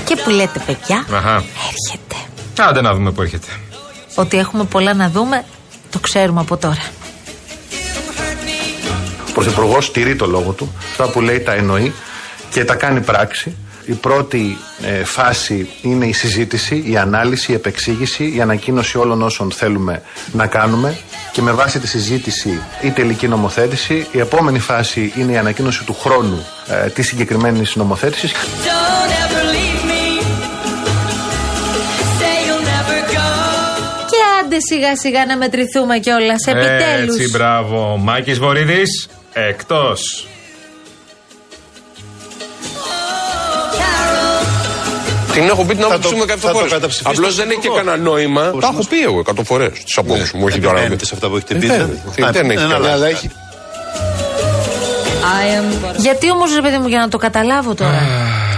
Και 0.05 0.15
που 0.23 0.29
λέτε, 0.29 0.59
παιδιά, 0.65 1.05
Αχα. 1.13 1.35
έρχεται. 1.35 2.15
Άντε 2.69 2.81
να 2.81 2.93
δούμε 2.93 3.11
που 3.11 3.21
έρχεται. 3.21 3.47
Ότι 4.15 4.37
έχουμε 4.37 4.63
πολλά 4.63 4.93
να 4.93 5.09
δούμε, 5.09 5.45
το 5.89 5.99
ξέρουμε 5.99 6.39
από 6.39 6.57
τώρα. 6.57 6.83
Ο 9.29 9.31
Πρωθυπουργός 9.33 9.91
τηρεί 9.91 10.15
το 10.15 10.25
λόγο 10.25 10.51
του. 10.51 10.75
Αυτά 10.89 11.09
που 11.09 11.21
λέει 11.21 11.39
τα 11.39 11.53
εννοεί 11.53 11.93
και 12.49 12.65
τα 12.65 12.75
κάνει 12.75 13.01
πράξη. 13.01 13.55
Η 13.85 13.93
πρώτη 13.93 14.57
ε, 14.81 15.03
φάση 15.03 15.69
είναι 15.81 16.05
η 16.05 16.13
συζήτηση, 16.13 16.83
η 16.87 16.97
ανάλυση, 16.97 17.51
η 17.51 17.55
επεξήγηση, 17.55 18.33
η 18.35 18.41
ανακοίνωση 18.41 18.97
όλων 18.97 19.21
όσων 19.21 19.51
θέλουμε 19.51 20.01
να 20.31 20.47
κάνουμε 20.47 20.97
και 21.31 21.41
με 21.41 21.51
βάση 21.51 21.79
τη 21.79 21.87
συζήτηση 21.87 22.61
η 22.81 22.89
τελική 22.91 23.27
νομοθέτηση. 23.27 24.07
Η 24.11 24.19
επόμενη 24.19 24.59
φάση 24.59 25.13
είναι 25.17 25.31
η 25.31 25.37
ανακοίνωση 25.37 25.83
του 25.83 25.93
χρόνου 25.93 26.45
ε, 26.67 26.87
της 26.89 27.07
συγκεκριμένης 27.07 27.75
νομοθέτησης. 27.75 28.31
Άντε 34.55 34.65
σιγά 34.75 34.95
σιγά 34.97 35.25
να 35.25 35.37
μετρηθούμε 35.37 35.99
κιόλας. 35.99 36.45
Επιτέλους. 36.47 37.15
Έτσι, 37.19 37.29
μπράβο. 37.31 37.97
Μάκης 38.03 38.39
Βορύδης, 38.39 39.07
εκτός. 39.33 40.27
Την 45.33 45.43
έχω 45.47 45.63
πει 45.65 45.75
την 45.75 45.83
Θα 45.83 45.85
άποψή 45.87 46.09
το- 46.09 46.15
μου 46.15 46.25
θα 46.25 46.33
εκατό 46.33 46.47
το 46.47 46.53
φορέ. 46.57 46.69
καταψηφίσει 46.69 47.09
Απλώς 47.09 47.29
το 47.35 47.35
δεν 47.41 47.49
έχει 47.51 47.59
και 47.59 47.67
Πρωθυπουργός. 47.67 47.95
κανένα 47.95 48.09
νόημα. 48.09 48.41
Πώς 48.41 48.61
Τα 48.61 48.67
έχω 48.67 48.75
μας- 48.75 48.87
πει 48.87 49.01
εγώ 49.01 49.19
εκατό 49.19 49.43
φορέ 49.43 49.69
τι 49.69 49.83
απόψει 49.95 50.37
μου. 50.37 50.43
Όχι 50.45 50.59
τώρα. 50.59 50.73
Επιμένετε 50.77 51.05
σε 51.05 51.11
αυτά 51.15 51.29
που 51.29 51.35
έχετε 51.35 51.53
πει, 51.55 51.65
Ε, 51.65 51.69
δηλαδή. 51.71 52.01
δεν- 52.15 52.25
Α, 52.25 52.31
δεν 52.31 52.49
έχει 52.49 52.63
ναι, 52.65 52.71
καλά. 52.73 52.91
αλλά 52.91 53.07
έχει 53.07 53.29
Γιατί 55.97 56.31
όμως, 56.31 56.55
ρε 56.55 56.61
παιδί 56.61 56.77
μου, 56.77 56.87
για 56.87 56.99
να 56.99 57.07
το 57.09 57.17
καταλάβω 57.17 57.73
τώρα. 57.73 58.01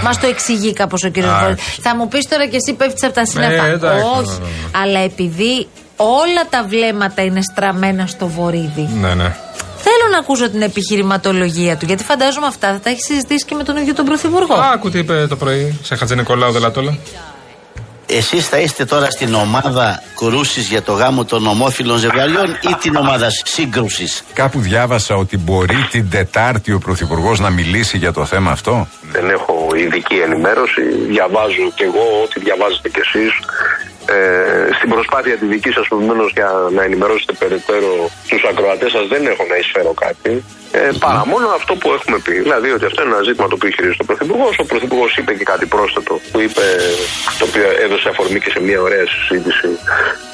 Μας 0.04 0.20
το 0.20 0.28
εξηγεί 0.28 0.74
κάπως 0.74 1.04
ο 1.04 1.10
κύριος 1.10 1.32
Α, 1.34 1.40
Βόλη. 1.40 1.54
όχι. 1.54 1.82
Θα 1.82 1.96
μου 1.96 2.08
πεις 2.08 2.28
τώρα 2.28 2.48
και 2.48 2.56
εσύ 2.56 2.74
πέφτεις 2.74 3.04
από 3.04 3.14
τα 3.14 3.26
σύννεφα. 3.26 3.66
Ε, 3.66 3.72
εντάξει, 3.72 4.04
Όχι. 4.20 4.30
ναι, 4.30 4.46
ναι, 4.46 4.82
Αλλά 4.82 5.00
επειδή 5.00 5.68
όλα 5.98 6.48
τα 6.50 6.64
βλέμματα 6.64 7.22
είναι 7.22 7.42
στραμμένα 7.42 8.08
στο 8.08 8.28
βορίδι. 8.28 8.90
Ναι, 9.02 9.14
ναι. 9.14 9.36
Θέλω 9.78 10.12
να 10.12 10.18
ακούσω 10.18 10.50
την 10.50 10.62
επιχειρηματολογία 10.62 11.78
του. 11.78 11.86
Γιατί 11.86 12.04
φαντάζομαι 12.04 12.48
αυτά 12.48 12.72
θα 12.72 12.80
τα 12.80 12.90
έχεις 12.90 13.06
συζητήσει 13.06 13.46
και 13.46 13.56
με 13.56 13.64
τον 13.64 13.78
ίδιο 13.78 13.94
τον 13.94 14.06
Πρωθυπουργό. 14.06 14.54
Άκου 14.74 14.90
τι 14.90 15.00
είπε 15.00 15.28
το 15.28 15.36
πρωί 15.36 15.80
σε 15.84 15.96
Χατζη 15.96 16.16
Νικολάου 16.16 16.52
Δελατόλα. 16.52 16.98
Εσείς 18.10 18.48
θα 18.48 18.58
είστε 18.58 18.86
τώρα 18.86 19.10
στην 19.10 19.34
ομάδα 19.34 20.04
κρούσης 20.16 20.68
για 20.68 20.82
το 20.82 20.92
γάμο 20.92 21.26
των 21.26 21.48
ομόφυλων 21.48 21.98
ζευγαριών 21.98 22.58
ή 22.62 22.76
την 22.80 22.96
ομάδα 22.96 23.30
σύγκρουσης; 23.30 24.24
Κάπου 24.34 24.60
διάβασα 24.60 25.16
ότι 25.16 25.38
μπορεί 25.38 25.88
την 25.92 26.10
Τετάρτη 26.10 26.72
ο 26.72 26.80
Πρωθυπουργός 26.80 27.40
να 27.40 27.50
μιλήσει 27.50 27.98
για 27.98 28.14
το 28.14 28.26
θέμα 28.26 28.52
αυτό. 28.52 28.88
Δεν 29.12 29.30
έχω 29.30 29.68
ειδική 29.76 30.16
ενημέρωση. 30.16 30.82
Διαβάζω 31.08 31.72
κι 31.76 31.84
εγώ 31.84 32.22
ό,τι 32.24 32.40
διαβάζετε 32.40 32.90
κι 32.90 33.00
εσείς. 33.00 33.32
Ε, 34.16 34.74
στην 34.78 34.90
προσπάθεια 34.90 35.36
τη 35.42 35.46
δική 35.46 35.72
σας, 35.72 35.86
επομένως, 35.86 36.32
για 36.38 36.50
να 36.76 36.82
ενημερώσετε 36.84 37.34
περαιτέρω 37.42 37.92
τους 38.30 38.44
ακροατές 38.52 38.92
σας, 38.92 39.06
δεν 39.14 39.22
έχω 39.32 39.44
να 39.52 39.56
εισφέρω 39.62 39.94
κάτι. 40.06 40.44
Ε, 40.72 40.90
παρά 41.00 41.24
μόνο 41.32 41.48
αυτό 41.60 41.74
που 41.76 41.88
έχουμε 41.98 42.18
πει. 42.26 42.34
Δηλαδή 42.46 42.70
ότι 42.72 42.86
αυτό 42.90 43.00
είναι 43.04 43.14
ένα 43.16 43.24
ζήτημα 43.30 43.48
το 43.52 43.56
οποίο 43.60 43.70
χειρίζεται 43.76 44.04
ο 44.06 44.10
Πρωθυπουργό. 44.10 44.48
Ο 44.64 44.66
Πρωθυπουργός 44.72 45.12
είπε 45.18 45.34
και 45.40 45.44
κάτι 45.54 45.66
πρόσθετο 45.74 46.14
που 46.32 46.40
είπε, 46.46 46.66
το 47.40 47.44
οποίο 47.50 47.66
έδωσε 47.86 48.08
αφορμή 48.14 48.40
και 48.44 48.50
σε 48.56 48.60
μια 48.68 48.80
ωραία 48.88 49.06
συζήτηση 49.28 49.70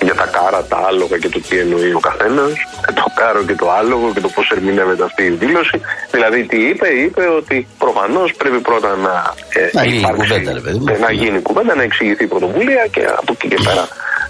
για 0.07 0.15
τα 0.21 0.27
κάρα, 0.35 0.61
τα 0.71 0.79
άλογα 0.89 1.17
και 1.17 1.29
το 1.35 1.39
τι 1.47 1.55
εννοεί 1.63 1.91
ο 1.99 1.99
καθένας. 2.09 2.51
Το 2.99 3.05
κάρο 3.19 3.41
και 3.49 3.55
το 3.61 3.67
άλογο 3.79 4.05
και 4.13 4.19
το 4.25 4.29
πώς 4.35 4.45
ερμηνεύεται 4.55 5.03
αυτή 5.09 5.23
η 5.23 5.29
δήλωση. 5.43 5.77
Δηλαδή 6.11 6.39
τι 6.51 6.57
είπε, 6.69 6.87
είπε 7.05 7.23
ότι 7.39 7.67
προφανώς 7.83 8.29
πρέπει 8.41 8.59
πρώτα 8.69 8.89
να, 8.95 9.15
ε, 9.59 9.69
Να 9.73 9.83
γίνει 9.85 9.97
υπάρξει- 9.97 10.21
κουβέντα, 10.29 10.51
ρε 10.53 10.59
παιδί 10.65 10.77
μου. 10.79 10.85
ε, 10.93 10.97
να 11.05 11.11
γίνει 11.11 11.39
κουβέντα, 11.41 11.75
να 11.75 11.83
εξηγηθεί 11.83 12.23
η 12.23 12.27
πρωτοβουλία 12.33 12.83
και 12.93 13.03
από 13.21 13.31
εκεί 13.35 13.47
και 13.47 13.57
πέρα 13.63 13.87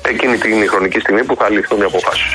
εκείνη 0.08 0.38
την 0.38 0.70
χρονική 0.70 1.00
στιγμή 1.00 1.24
που 1.24 1.36
θα 1.36 1.50
ληφθούν 1.50 1.80
οι 1.80 1.84
αποφάσεις. 1.84 2.32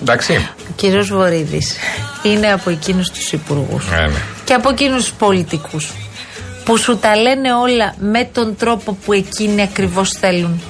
Εντάξει. 0.00 0.48
Ο 0.58 0.72
κύριος 0.76 1.08
Βορύδης 1.08 1.76
είναι 2.22 2.52
από 2.52 2.70
εκείνους 2.70 3.10
τους 3.10 3.32
υπουργούς 3.32 3.90
Ναι, 3.90 4.06
ναι. 4.06 4.20
και 4.44 4.52
από 4.54 4.70
εκείνους 4.70 5.02
τους 5.04 5.12
πολιτικούς 5.12 5.92
που 6.64 6.76
σου 6.76 6.96
τα 6.98 7.16
λένε 7.16 7.54
όλα 7.54 7.94
με 7.98 8.28
τον 8.32 8.56
τρόπο 8.56 8.98
που 9.04 9.12
εκείνοι 9.12 9.62
ακριβώς 9.62 10.10
θέλουν. 10.10 10.62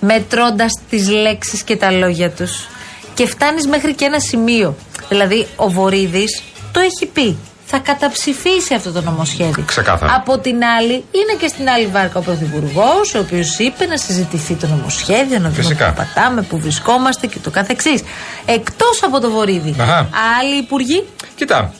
Μετρώντας 0.00 0.72
τις 0.90 1.08
λέξεις 1.08 1.62
και 1.62 1.76
τα 1.76 1.90
λόγια 1.90 2.30
τους. 2.30 2.66
Και 3.14 3.26
φτάνεις 3.26 3.66
μέχρι 3.66 3.94
και 3.94 4.04
ένα 4.04 4.20
σημείο. 4.20 4.76
Δηλαδή, 5.08 5.46
ο 5.56 5.70
Βορύδης 5.70 6.42
το 6.72 6.80
έχει 6.80 7.06
πει. 7.06 7.36
Θα 7.72 7.78
καταψηφίσει 7.78 8.74
αυτό 8.74 8.92
το 8.92 9.00
νομοσχέδιο. 9.00 9.64
Ξεκάθαρα. 9.66 10.14
Από 10.14 10.38
την 10.38 10.64
άλλη, 10.78 10.92
είναι 10.92 11.34
και 11.38 11.46
στην 11.48 11.68
άλλη 11.68 11.86
βάρκα 11.86 12.18
ο 12.18 12.22
Πρωθυπουργός, 12.22 13.14
ο 13.14 13.18
οποίος 13.18 13.58
είπε 13.58 13.86
να 13.86 13.96
συζητηθεί 13.96 14.54
το 14.54 14.66
νομοσχέδιο, 14.66 15.38
να 15.38 15.48
δούμε 15.48 15.62
Φυσικά. 15.62 15.88
πού 15.88 15.94
πατάμε, 15.96 16.42
πού 16.42 16.58
βρισκόμαστε 16.60 17.26
και 17.26 17.38
το 17.38 17.50
καθεξής. 17.50 18.02
Εκτός 18.44 19.02
από 19.02 19.20
το 19.20 19.30
Βορύδη, 19.30 19.74
Αχα. 19.80 20.08
άλλοι 20.40 20.56
υπουργοί; 20.58 21.06
Κοίτα. 21.34 21.72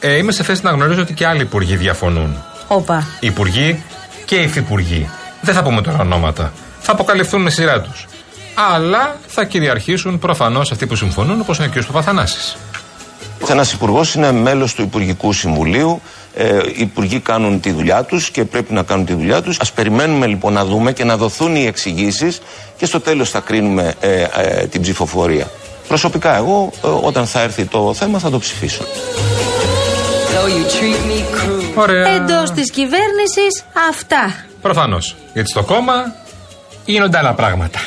Ε, 0.00 0.16
είμαι 0.16 0.32
σε 0.32 0.42
θέση 0.42 0.60
να 0.64 0.70
γνωρίζω 0.70 1.00
ότι 1.00 1.12
και 1.14 1.26
άλλοι 1.26 1.42
υπουργοί 1.42 1.76
διαφωνούν. 1.76 2.42
Όπα. 2.68 3.06
Υπουργοί 3.20 3.82
και 4.24 4.36
υφυπουργοί. 4.36 5.10
Δεν 5.40 5.54
θα 5.54 5.62
πούμε 5.62 5.82
τώρα 5.82 5.98
ονόματα. 5.98 6.52
Θα 6.80 6.92
αποκαλυφθούν 6.92 7.42
με 7.42 7.50
σειρά 7.50 7.80
τους. 7.80 8.06
Αλλά 8.74 9.16
θα 9.26 9.44
κυριαρχήσουν 9.44 10.18
προφανώς 10.18 10.70
αυτοί 10.72 10.86
που 10.86 10.94
συμφωνούν, 10.96 11.40
όπως 11.40 11.58
είναι 11.58 11.66
ο 11.66 11.80
κ. 11.80 11.84
Παπαθανάσης. 11.84 12.56
Κάθε 13.40 13.52
ένας 13.52 13.72
υπουργός 13.72 14.14
είναι 14.14 14.32
μέλος 14.32 14.74
του 14.74 14.82
Υπουργικού 14.82 15.32
Συμβουλίου. 15.32 16.00
Ε, 16.34 16.56
οι 16.56 16.80
υπουργοί 16.80 17.20
κάνουν 17.20 17.60
τη 17.60 17.72
δουλειά 17.72 18.02
τους 18.02 18.30
και 18.30 18.44
πρέπει 18.44 18.72
να 18.72 18.82
κάνουν 18.82 19.04
τη 19.04 19.14
δουλειά 19.14 19.42
τους. 19.42 19.56
Α 19.56 19.72
περιμένουμε 19.74 20.26
λοιπόν 20.26 20.52
να 20.52 20.64
δούμε 20.64 20.92
και 20.92 21.04
να 21.04 21.16
δοθούν 21.16 21.56
οι 21.56 21.66
εξηγήσεις 21.66 22.40
και 22.76 22.86
στο 22.86 23.00
τέλος 23.00 23.30
θα 23.30 23.40
κρίνουμε 23.40 23.94
ε, 24.00 24.26
ε, 24.36 24.66
την 24.66 24.82
ψηφοφορία. 24.82 25.50
Προσωπικά, 25.88 26.36
εγώ 26.36 26.72
ε, 26.84 26.88
όταν 26.88 27.26
θα 27.26 27.40
έρθει 27.40 27.64
το 27.64 27.94
θέμα 27.94 28.18
θα 28.18 28.30
το 28.30 28.38
ψηφίσω. 28.38 28.84
Ωραία. 31.74 32.08
Εντός 32.08 32.50
της 32.50 32.70
κυβέρνησης 32.70 33.64
αυτά. 33.90 34.34
Προφανώς. 34.62 35.16
Γιατί 35.32 35.50
στο 35.50 35.62
κόμμα 35.62 36.14
γίνονται 36.84 37.18
άλλα 37.18 37.34
πράγματα. 37.34 37.78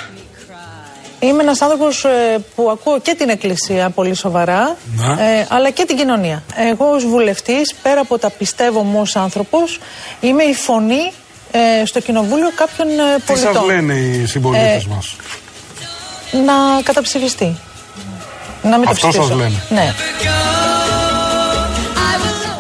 Είμαι 1.24 1.44
ένας 1.44 1.62
άνθρωπος 1.62 2.03
ε, 2.06 2.38
που 2.56 2.70
ακούω 2.72 3.00
και 3.00 3.15
την 3.15 3.30
Εκκλησία 3.30 3.89
πολύ 3.89 4.15
σοβαρά, 4.15 4.75
ε, 5.20 5.46
αλλά 5.50 5.70
και 5.70 5.86
την 5.86 5.98
κοινωνία. 5.98 6.44
Εγώ 6.72 6.89
ως 6.92 7.06
βουλευτής, 7.06 7.75
πέρα 7.84 8.00
από 8.01 8.18
τα 8.18 8.30
πιστεύω 8.30 8.82
μου 8.82 9.00
ως 9.01 9.15
άνθρωπος, 9.15 9.80
είμαι 10.20 10.44
η 10.44 10.53
φωνή 10.53 11.12
ε, 11.51 11.86
στο 11.86 12.00
κοινοβούλιο 12.00 12.51
κάποιων 12.56 12.88
ε, 12.88 13.15
Τι 13.15 13.22
πολιτών. 13.25 13.53
σας 13.53 13.63
λένε 13.65 13.94
οι 13.94 14.25
συμπολίτες 14.25 14.84
Ε, 14.84 14.88
μας; 14.89 15.15
Να 16.46 16.82
καταψηφιστεί. 16.84 17.58
Να 18.63 18.77
μην 18.77 18.88
Αυτό 18.88 19.01
το 19.01 19.08
ψηφίσω. 19.08 19.27
σας 19.30 19.38
λένε. 19.38 19.62
Ναι. 19.70 19.94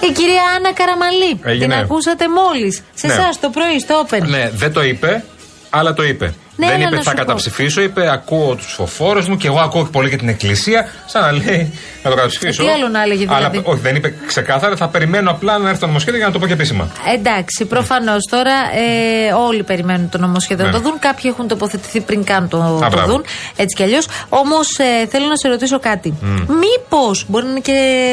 Η 0.09 0.11
κυρία 0.11 0.41
Άννα 0.55 0.73
Καραμαλή. 0.73 1.39
Έγινε. 1.43 1.65
Την 1.65 1.73
ακούσατε 1.83 2.25
μόλις. 2.29 2.83
Σε 2.93 3.07
Ναι. 3.07 3.13
εσάς 3.13 3.39
το 3.39 3.49
πρωί, 3.49 3.79
στο 3.79 4.05
Open. 4.09 4.21
Ναι, 4.27 4.49
δεν 4.53 4.73
το 4.73 4.83
είπε, 4.83 5.23
αλλά 5.69 5.93
το 5.93 6.03
είπε. 6.03 6.33
Ναι, 6.55 6.65
δεν 6.67 6.75
έλα 6.75 6.87
είπε 6.87 6.95
να 6.95 7.01
θα 7.03 7.09
σου 7.09 7.15
πω. 7.15 7.21
καταψηφίσω, 7.21 7.81
είπε 7.81 8.11
ακούω 8.11 8.55
τους 8.55 8.73
φοφόρους 8.73 9.27
μου 9.27 9.37
και 9.37 9.47
εγώ 9.47 9.59
ακούω 9.59 9.83
πολύ 9.83 10.09
και 10.09 10.15
την 10.15 10.29
εκκλησία. 10.29 10.85
Σαν 11.05 11.21
να 11.21 11.31
λέει 11.31 11.73
να 12.03 12.09
το 12.09 12.15
καταψηφίσω. 12.15 12.63
Ε, 12.63 12.65
τι 12.65 12.71
άλλο 12.71 12.87
να 12.87 13.01
έλεγε 13.01 13.25
δηλαδή; 13.25 13.43
Αλλά 13.43 13.61
όχι, 13.63 13.79
δεν 13.79 13.95
είπε 13.95 14.13
ξεκάθαρα, 14.27 14.75
θα 14.75 14.87
περιμένω 14.87 15.31
απλά 15.31 15.57
να 15.57 15.67
έρθει 15.69 15.79
το 15.81 15.85
νομοσχέδιο 15.87 16.17
για 16.17 16.27
να 16.27 16.33
το 16.33 16.39
πω 16.39 16.47
και 16.47 16.53
επίσημα. 16.53 16.87
Εντάξει, 17.13 17.65
προφανώς 17.65 18.27
τώρα 18.29 18.51
ε, 18.53 19.33
όλοι 19.33 19.63
περιμένουν 19.63 20.09
το 20.09 20.17
νομοσχέδιο 20.17 20.65
να 20.65 20.71
Ναι. 20.71 20.77
το 20.77 20.83
δουν. 20.83 20.99
Κάποιοι 20.99 21.31
έχουν 21.33 21.47
τοποθετηθεί 21.47 21.99
πριν 22.01 22.23
καν 22.23 22.47
το, 22.49 22.57
Α, 22.57 22.79
το 22.79 22.87
μπράβο. 22.91 23.11
δουν. 23.11 23.23
Έτσι 23.55 23.75
κι 23.75 23.83
αλλιώς. 23.83 24.07
Όμως 24.29 24.67
ε, 24.77 25.07
θέλω 25.07 25.25
να 25.25 25.35
σε 25.35 25.47
ρωτήσω 25.47 25.79
κάτι. 25.79 26.13
Μμ. 26.21 26.35
Μήπως, 26.57 27.25
μπορεί 27.27 27.45
να 27.45 27.51
είναι 27.51 27.59
και 27.59 27.71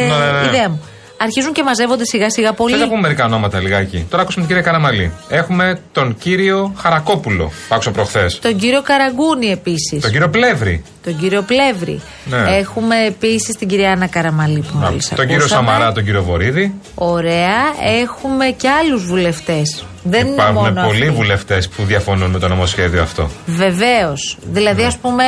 Ναι, 0.08 0.24
ναι, 0.32 0.40
ναι. 0.40 0.46
ιδέα 0.48 0.68
μου, 0.68 0.80
αρχίζουν 1.22 1.52
και 1.52 1.62
μαζεύονται 1.62 2.04
σιγά 2.04 2.30
σιγά 2.30 2.52
πολύ. 2.52 2.72
Θέλω 2.72 2.84
να 2.84 2.88
πούμε 2.90 3.00
μερικά 3.00 3.24
ονόματα 3.24 3.60
λιγάκι. 3.60 4.06
Τώρα 4.10 4.22
ακούσαμε 4.22 4.46
την 4.46 4.54
κυρία 4.56 4.70
Καραμαλή. 4.70 5.12
Έχουμε 5.28 5.80
τον 5.92 6.16
κύριο 6.18 6.74
Χαρακόπουλο 6.78 7.44
που 7.68 7.74
άκουσα 7.74 7.90
προχθές. 7.90 8.38
Τον 8.38 8.56
κύριο 8.56 8.82
Καραγκούνη 8.82 9.46
επίσης. 9.50 10.02
Τον 10.02 10.10
κύριο 10.10 10.28
Πλεύρη. 10.28 10.82
Τον 11.04 11.18
κύριο 11.18 11.42
Πλεύρη. 11.42 12.00
Ναι. 12.24 12.56
Έχουμε 12.56 12.96
επίσης 13.06 13.56
την 13.56 13.68
κυρία 13.68 13.90
Άννα 13.92 14.06
Καραμαλή 14.06 14.60
που 14.72 14.76
μόλις 14.78 15.08
Τον 15.16 15.26
κύριο 15.26 15.46
Σαμαρά, 15.46 15.92
τον 15.92 16.04
κύριο 16.04 16.22
Βορύδη. 16.22 16.74
Ωραία. 16.94 17.58
Έχουμε 18.02 18.44
και 18.46 18.68
άλλους 18.68 19.04
βουλευτές. 19.06 19.84
Δεν 20.02 20.20
είναι 20.26 20.30
Υπάρχουν 20.34 20.54
μόνο 20.54 20.82
πολλοί 20.86 21.02
αυτοί. 21.02 21.14
βουλευτές 21.14 21.68
που 21.68 21.82
διαφωνούν 21.84 22.30
με 22.30 22.38
το 22.38 22.48
νομοσχέδιο 22.48 23.02
αυτό. 23.02 23.30
Βεβαίως. 23.46 24.36
Δηλαδή, 24.52 24.82
ας 24.82 24.96
πούμε. 24.96 25.24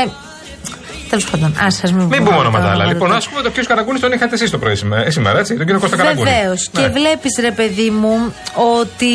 Τέλος 1.13 1.31
πάντων, 1.31 1.57
ας 1.61 1.83
μην, 1.93 2.05
Μην 2.05 2.09
πούμε 2.19 2.31
τα 2.31 2.37
ονόματα 2.37 2.65
άλλα. 2.65 2.73
ονόματα 2.73 2.93
Λοιπόν, 2.93 3.07
τώρα. 3.09 3.17
ας 3.19 3.29
πούμε 3.29 3.43
τον 3.43 3.53
κύριο 3.53 3.69
Καραγκούνη 3.69 3.99
τον 3.99 4.13
είχατε 4.13 4.35
εσείς 4.35 4.51
το 4.51 4.59
πρωί 4.59 4.75
σήμερα, 4.77 5.07
ε, 5.07 5.11
σήμερα 5.11 5.39
έτσι, 5.39 5.57
τον 5.57 5.65
κύριο 5.67 5.81
Κώστα 5.81 5.97
Καραγκούνη. 5.97 6.31
Βεβαίως. 6.31 6.71
Ναι. 6.73 6.83
Και 6.83 6.89
βλέπεις, 6.89 7.39
ρε 7.41 7.51
παιδί 7.51 7.91
μου, 7.91 8.35
ότι 8.79 9.15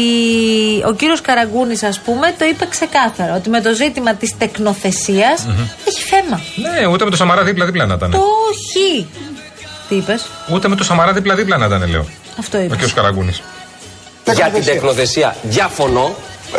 ο 0.87 0.93
κύριος 0.93 1.21
Καραγκούνης, 1.21 1.83
ας 1.83 1.99
πούμε, 1.99 2.33
το 2.37 2.45
είπε 2.45 2.65
ξεκάθαρα. 2.69 3.35
Ότι 3.35 3.49
με 3.49 3.61
το 3.61 3.73
ζήτημα 3.73 4.13
της 4.13 4.37
τεκνοθεσίας 4.37 5.47
έχει 5.87 6.01
θέμα. 6.01 6.41
Ναι, 6.55 6.87
ούτε 6.87 7.03
με 7.03 7.09
το 7.09 7.15
Σαμαρά 7.17 7.43
δίπλα-δίπλα 7.43 7.85
να 7.85 7.93
ήταν. 7.93 8.11
Το 8.11 8.17
όχι. 8.51 9.07
Τι 9.89 9.95
είπες, 9.95 10.25
Ούτε 10.53 10.67
με 10.67 10.75
το 10.75 10.83
Σαμαρά 10.83 11.13
δίπλα-δίπλα 11.13 11.57
να 11.57 11.65
ήταν, 11.65 11.89
λέω. 11.89 12.05
αυτό 12.39 12.57
Ο 12.57 12.61
είπες. 12.61 12.71
κύριος 12.75 12.93
Καραγκούνης. 12.93 13.41
Για 14.35 14.49
την 14.49 14.65
τεκνοθεσία 14.65 15.35
διαφωνώ. 15.43 16.15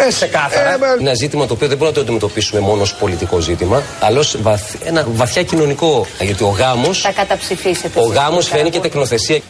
Ξεκάθαρα. 0.09 0.79
Ένα 1.01 1.15
ζήτημα 1.15 1.47
το 1.47 1.53
οποίο 1.53 1.69
δεν 1.69 1.77
μπορούμε 1.77 1.97
να 1.99 2.05
το 2.05 2.13
αντιμετωπίσουμε 2.13 2.61
μόνο 2.61 2.83
ως 2.83 2.95
πολιτικό 2.95 3.39
ζήτημα, 3.39 3.83
αλλά 4.01 4.19
ως 4.19 4.37
βαθ- 4.43 4.75
ένα 4.87 5.07
βαθιά 5.09 5.43
κοινωνικό. 5.43 6.07
Γιατί 6.21 6.43
ο 6.45 6.49
γάμος. 6.49 7.01
Θα 7.01 7.13
καταψηφίσετε. 7.13 7.99
Ο 7.99 8.03
εσείς, 8.03 8.15
γάμος 8.15 8.45
κύριε 8.45 8.59
φαίνει 8.59 8.71
και 8.71 8.79
Καραγκούνη. 8.79 9.09
τεκνοθεσία. 9.09 9.41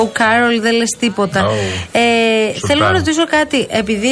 Ο 0.00 0.06
Κάρολ 0.12 0.60
δεν 0.60 0.74
λες 0.74 0.96
τίποτα. 0.98 1.46
Oh. 1.48 1.52
Ε, 1.92 2.54
Σου 2.54 2.66
θέλω 2.66 2.80
να 2.80 2.86
κάνω. 2.86 2.98
ρωτήσω 2.98 3.26
κάτι. 3.26 3.66
Επειδή 3.70 4.08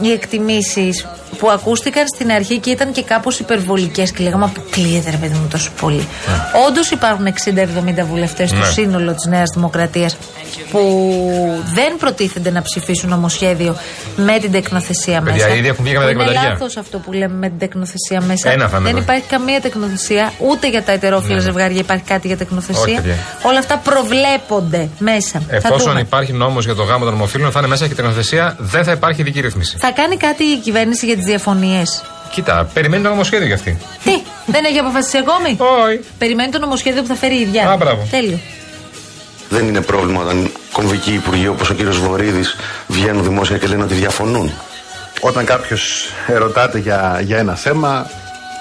οι 0.00 0.10
εκτιμήσεις 0.12 1.06
που 1.38 1.50
ακούστηκαν 1.50 2.04
στην 2.14 2.30
αρχή 2.30 2.58
και 2.58 2.70
ήταν 2.70 2.92
και 2.92 3.02
κάπως 3.02 3.38
υπερβολικές 3.38 4.12
και 4.12 4.22
λέγαμε 4.22 4.44
αποκλείεται 4.44 5.10
ρε 5.10 5.16
παιδί 5.16 5.34
μου 5.34 5.48
τόσο 5.50 5.70
πολύ. 5.80 6.06
Όντως 6.68 6.90
υπάρχουν 6.90 7.26
60-70 7.26 8.04
βουλευτές 8.04 8.48
στο 8.48 8.58
Ναι. 8.58 8.64
σύνολο 8.64 9.14
της 9.14 9.24
Νέας 9.26 9.50
Δημοκρατίας 9.54 10.16
που 10.70 10.80
δεν 11.74 11.96
προτίθενται 11.98 12.50
να 12.50 12.62
ψηφίσουν 12.62 13.08
νομοσχέδιο 13.10 13.76
με 14.16 14.38
την 14.38 14.52
τεκνοθεσία 14.52 15.20
Παιδιά, 15.22 15.44
μέσα. 15.46 15.56
ήδη 15.58 15.68
έχουν 15.68 15.84
βγει 15.84 15.90
για 15.92 16.00
με 16.00 16.06
είναι 16.06 16.14
δεκαπενταριά. 16.18 16.50
λάθος 16.52 16.76
αυτό 16.76 16.98
που 16.98 17.12
λέμε 17.12 17.34
με 17.34 17.48
την 17.48 17.58
τεκνοθεσία 17.58 18.20
μέσα. 18.20 18.50
Ένα 18.50 18.68
θα 18.68 18.76
είναι 18.76 18.86
δεν 18.86 18.94
εδώ. 18.96 19.02
υπάρχει 19.02 19.24
καμία 19.28 19.60
τεκνοθεσία, 19.60 20.32
ούτε 20.38 20.68
για 20.68 20.82
τα 20.82 20.92
ετερόφιλα 20.92 21.34
Ναι. 21.34 21.40
ζευγάρια 21.40 21.80
υπάρχει 21.80 22.04
κάτι 22.04 22.26
για 22.26 22.36
τεκνοθεσία. 22.36 22.82
Όχι, 22.82 22.94
παιδιά. 22.94 23.14
Όλα 23.42 23.58
αυτά 23.58 23.76
προβλέπονται 23.78 24.88
μέσα. 24.98 25.42
Θα 25.48 25.56
Εφόσον 25.56 25.88
δούμε. 25.88 26.00
υπάρχει 26.00 26.32
νόμος 26.32 26.64
για 26.64 26.74
το 26.74 26.82
γάμο 26.82 27.04
των 27.04 27.14
ομοφύλων, 27.14 27.50
θα 27.50 27.58
είναι 27.58 27.68
μέσα 27.68 27.88
και 27.88 27.94
τεχνοθεσία, 27.94 28.56
δεν 28.58 28.84
θα 28.84 28.92
υπάρχει 28.92 29.20
ειδική 29.20 29.40
ρύθμιση. 29.40 29.76
Θα 29.78 29.90
κάνει 29.90 30.16
κάτι 30.16 30.44
η 30.44 30.56
κυβέρνηση 30.58 31.06
για 31.06 31.16
τι 31.20 31.26
διαφωνίε. 31.26 31.82
Κοίτα, 32.30 32.70
περιμένει 32.74 33.02
το 33.02 33.08
νομοσχέδιο 33.08 33.46
για 33.46 33.54
αυτή. 33.54 33.78
Τι, 34.04 34.22
δεν 34.46 34.64
έχει 34.64 34.78
αποφασίσει 34.78 35.18
ακόμη; 35.18 35.56
Όχι. 35.58 36.00
Περιμένει 36.18 36.50
το 36.50 36.58
νομοσχέδιο 36.58 37.02
που 37.02 37.08
θα 37.08 37.14
φέρει 37.14 37.36
η 37.36 37.40
ίδια. 37.40 37.68
Α, 37.70 37.76
μπράβο. 37.76 38.06
Τέλειο. 38.10 38.38
Δεν 39.48 39.68
είναι 39.68 39.80
πρόβλημα 39.80 40.20
όταν 40.22 40.50
κομβικοί 40.72 41.12
υπουργοί 41.12 41.48
όπως 41.48 41.70
ο 41.70 41.74
κύριος 41.74 41.98
Βορύδης 41.98 42.56
βγαίνουν 42.86 43.22
δημόσια 43.22 43.58
και 43.58 43.66
λένε 43.66 43.82
ότι 43.82 43.94
διαφωνούν. 43.94 44.52
Όταν 45.20 45.44
κάποιος 45.44 46.12
ερωτάται 46.26 46.78
για, 46.78 47.20
για 47.24 47.38
ένα 47.38 47.54
θέμα, 47.54 48.10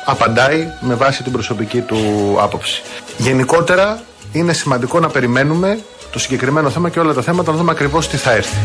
απαντάει 0.06 0.68
με 0.80 0.94
βάση 0.94 1.24
την 1.24 1.32
προσωπική 1.32 1.82
του 1.82 1.98
άποψη. 2.40 2.82
Γενικότερα, 3.18 4.00
είναι 4.32 4.54
σημαντικό 4.54 5.00
να 5.00 5.08
περιμένουμε 5.08 5.80
το 6.12 6.20
συγκεκριμένο 6.20 6.70
θέμα 6.70 6.90
και 6.90 7.00
όλα 7.00 7.14
τα 7.14 7.22
θέματα 7.22 7.52
να 7.52 7.58
δούμε 7.58 7.72
ακριβώς 7.72 8.08
τι 8.08 8.18
θα 8.18 8.32
έρθει. 8.32 8.58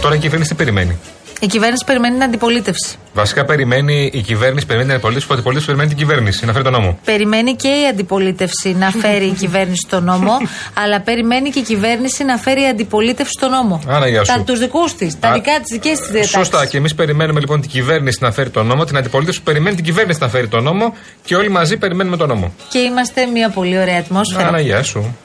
Τώρα 0.00 0.14
η 0.14 0.18
κυβέρνηση 0.18 0.50
τι 0.50 0.56
περιμένει; 0.56 0.98
Η 1.40 1.46
κυβέρνηση 1.46 1.84
περιμένει 1.86 2.14
την 2.14 2.22
αντιπολίτευση. 2.22 2.96
Βασικά 3.14 3.44
περιμένει 3.44 4.10
η 4.12 4.20
κυβέρνηση, 4.20 4.66
περιμένει 4.66 4.88
την 4.88 4.96
αντιπολίτευση, 4.96 5.26
που 5.26 5.32
η 5.32 5.36
αντιπολίτευση 5.36 5.66
περιμένει 5.66 5.94
την 5.94 6.06
κυβέρνηση 6.06 6.44
να 6.46 6.52
φέρει 6.52 6.64
τον 6.64 6.72
νόμο. 6.72 6.98
Περιμένει 7.04 7.54
και 7.54 7.68
η 7.68 7.86
αντιπολίτευση 7.90 8.74
να 8.74 8.90
φέρει 8.90 9.24
η 9.26 9.32
κυβέρνηση 9.32 9.82
στο 9.86 10.00
νόμο, 10.00 10.36
αλλά 10.82 11.00
περιμένει 11.00 11.50
και 11.50 11.58
η 11.58 11.62
κυβέρνηση 11.62 12.24
να 12.24 12.36
φέρει 12.36 12.62
η 12.62 12.66
αντιπολίτευση 12.66 13.32
στο 13.32 13.48
νόμο. 13.48 13.80
Άρα, 13.88 14.08
γεια 14.08 14.24
σου. 14.24 14.32
Τα, 14.36 14.42
τους 14.42 14.58
δικούς 14.58 14.94
της, 14.94 15.18
τα 15.20 15.28
Α, 15.28 15.32
δικά 15.32 15.52
της, 15.60 15.70
δικές 15.72 15.98
της 15.98 16.08
διατάξεις. 16.08 16.36
Σωστά. 16.36 16.66
Και 16.66 16.76
εμείς 16.76 16.94
περιμένουμε 16.94 17.40
λοιπόν 17.40 17.60
την 17.60 17.70
κυβέρνηση 17.70 18.18
να 18.22 18.32
φέρει 18.32 18.50
τον 18.50 18.66
νόμο, 18.66 18.84
την 18.84 18.96
αντιπολίτευση 18.96 19.38
που 19.38 19.44
περιμένει 19.44 19.76
την 19.76 19.84
κυβέρνηση 19.84 20.18
να 20.20 20.28
φέρει 20.28 20.48
τον 20.48 20.62
νόμο 20.62 20.94
και 21.24 21.36
όλοι 21.36 21.48
μαζί 21.48 21.76
περιμένουμε 21.76 22.16
τον 22.16 22.28
νόμο. 22.28 22.52
Και 22.68 22.78
είμαστε 22.78 23.26
μια 23.26 23.50
πολύ 23.50 23.78
ωραία 23.78 23.98
ατμόσφαιρα. 23.98 24.48
Άρα, 24.48 24.60
γεια 24.60 24.82
σου. 24.82 25.16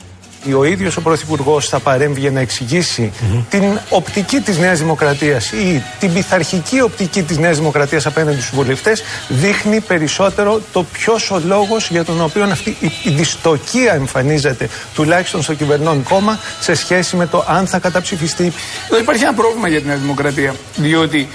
Ο 0.52 0.64
ίδιος 0.64 0.98
ο 0.98 1.02
Πρωθυπουργός 1.02 1.68
θα 1.68 1.80
παρέμβει 1.80 2.20
για 2.20 2.32
να 2.32 2.40
εξηγήσει 2.40 3.12
την 3.50 3.80
οπτική 3.90 4.40
της 4.40 4.58
Νέας 4.58 4.80
Δημοκρατίας 4.80 5.52
ή 5.52 5.84
την 6.00 6.14
πειθαρχική 6.14 6.82
οπτική 6.82 7.24
της 7.24 7.38
Νέας 7.38 7.58
Δημοκρατίας 7.58 8.06
απέναντι 8.06 8.42
στους 8.42 8.56
βουλευτές, 8.56 9.04
δείχνει 9.28 9.80
περισσότερο 9.80 10.62
το 10.72 10.84
ποιος 10.84 11.32
ο 11.32 11.42
λόγος 11.46 11.90
για 11.90 12.04
τον 12.04 12.22
οποίο 12.22 12.44
αυτή 12.44 12.78
η, 12.80 12.92
η 13.04 13.10
δυστοκία 13.10 13.94
εμφανίζεται, 13.94 14.70
τουλάχιστον 14.94 15.42
στο 15.42 15.54
κυβερνών 15.54 16.04
κόμμα, 16.04 16.40
σε 16.60 16.74
σχέση 16.76 17.16
με 17.16 17.28
το 17.28 17.46
αν 17.48 17.68
θα 17.68 17.80
καταψηφιστεί. 17.80 18.54
Εδώ 18.90 19.00
υπάρχει 19.00 19.24
ένα 19.24 19.34
πρόβλημα 19.34 19.68
για 19.68 19.82
τη 19.82 19.88
Νέα 19.88 19.98
Δημοκρατία. 19.98 20.56
Διότι 20.76 21.28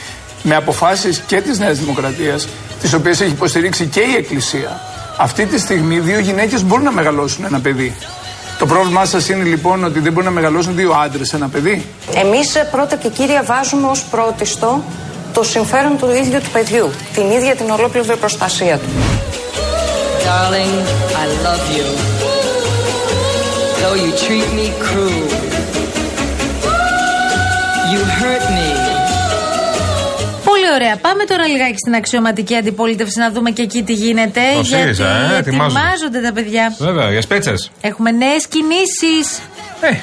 με 0.42 0.54
αποφάσεις 0.54 1.22
και 1.26 1.40
της 1.40 1.58
Νέας 1.58 1.78
Δημοκρατίας, 1.78 2.48
τις 2.80 2.92
οποίες 2.92 3.20
έχει 3.20 3.30
υποστηρίξει 3.30 3.86
και 3.86 4.00
η 4.00 4.14
Εκκλησία, 4.16 4.80
αυτή 5.16 5.46
τη 5.46 5.58
στιγμή 5.58 5.98
δύο 5.98 6.18
γυναίκες 6.18 6.62
μπορούν 6.62 6.84
να 6.84 6.92
μεγαλώσουν 6.92 7.44
ένα 7.44 7.60
παιδί. 7.60 7.96
Το 8.58 8.66
πρόβλημά 8.66 9.04
σας 9.04 9.28
είναι 9.28 9.44
λοιπόν 9.44 9.84
ότι 9.84 10.00
δεν 10.00 10.12
μπορούν 10.12 10.28
να 10.28 10.34
μεγαλώσουν 10.40 10.74
δύο 10.74 10.92
άντρες 10.92 11.32
ένα 11.32 11.48
παιδί; 11.48 11.86
Εμείς 12.14 12.54
ε, 12.54 12.68
πρώτα 12.70 12.96
και 12.96 13.08
κύρια 13.08 13.42
βάζουμε 13.42 13.88
ως 13.88 14.04
πρώτιστο 14.04 14.82
το 15.32 15.42
συμφέρον 15.42 15.98
του 15.98 16.10
ίδιου 16.10 16.40
του 16.40 16.50
παιδιού, 16.52 16.90
την 17.14 17.30
ίδια 17.30 17.54
την 17.54 17.70
ολόκληρη 17.70 18.16
προστασία 18.16 18.78
του. 18.78 18.88
Darling, 20.24 20.74
I 21.22 21.26
love 21.46 21.64
you. 21.76 21.86
Though 23.80 23.96
you 24.04 24.10
treat 24.24 24.48
me 24.58 24.66
cruel, 24.86 25.28
you 27.92 28.00
hurt 28.18 28.42
me. 28.42 28.46
Πολύ 28.46 28.47
ωραία. 30.78 30.96
Πάμε 30.96 31.24
τώρα 31.24 31.46
λιγάκι 31.46 31.76
στην 31.78 31.94
αξιωματική 31.94 32.54
αντιπολίτευση 32.56 33.18
να 33.18 33.30
δούμε 33.30 33.50
και 33.50 33.62
εκεί 33.62 33.82
τι 33.82 33.92
γίνεται. 33.92 34.40
Το 34.56 34.64
ΣΥΡΙΖΑ, 34.64 35.08
ε, 35.08 35.38
ετοιμάζονται. 35.38 35.78
ετοιμάζονται 35.80 36.20
τα 36.20 36.32
παιδιά. 36.32 36.74
Βέβαια, 36.78 37.10
για 37.10 37.22
σπέτσες. 37.22 37.70
Έχουμε 37.80 38.10
νέες 38.10 38.46
κινήσεις. 38.46 39.38
Ε, 39.80 39.94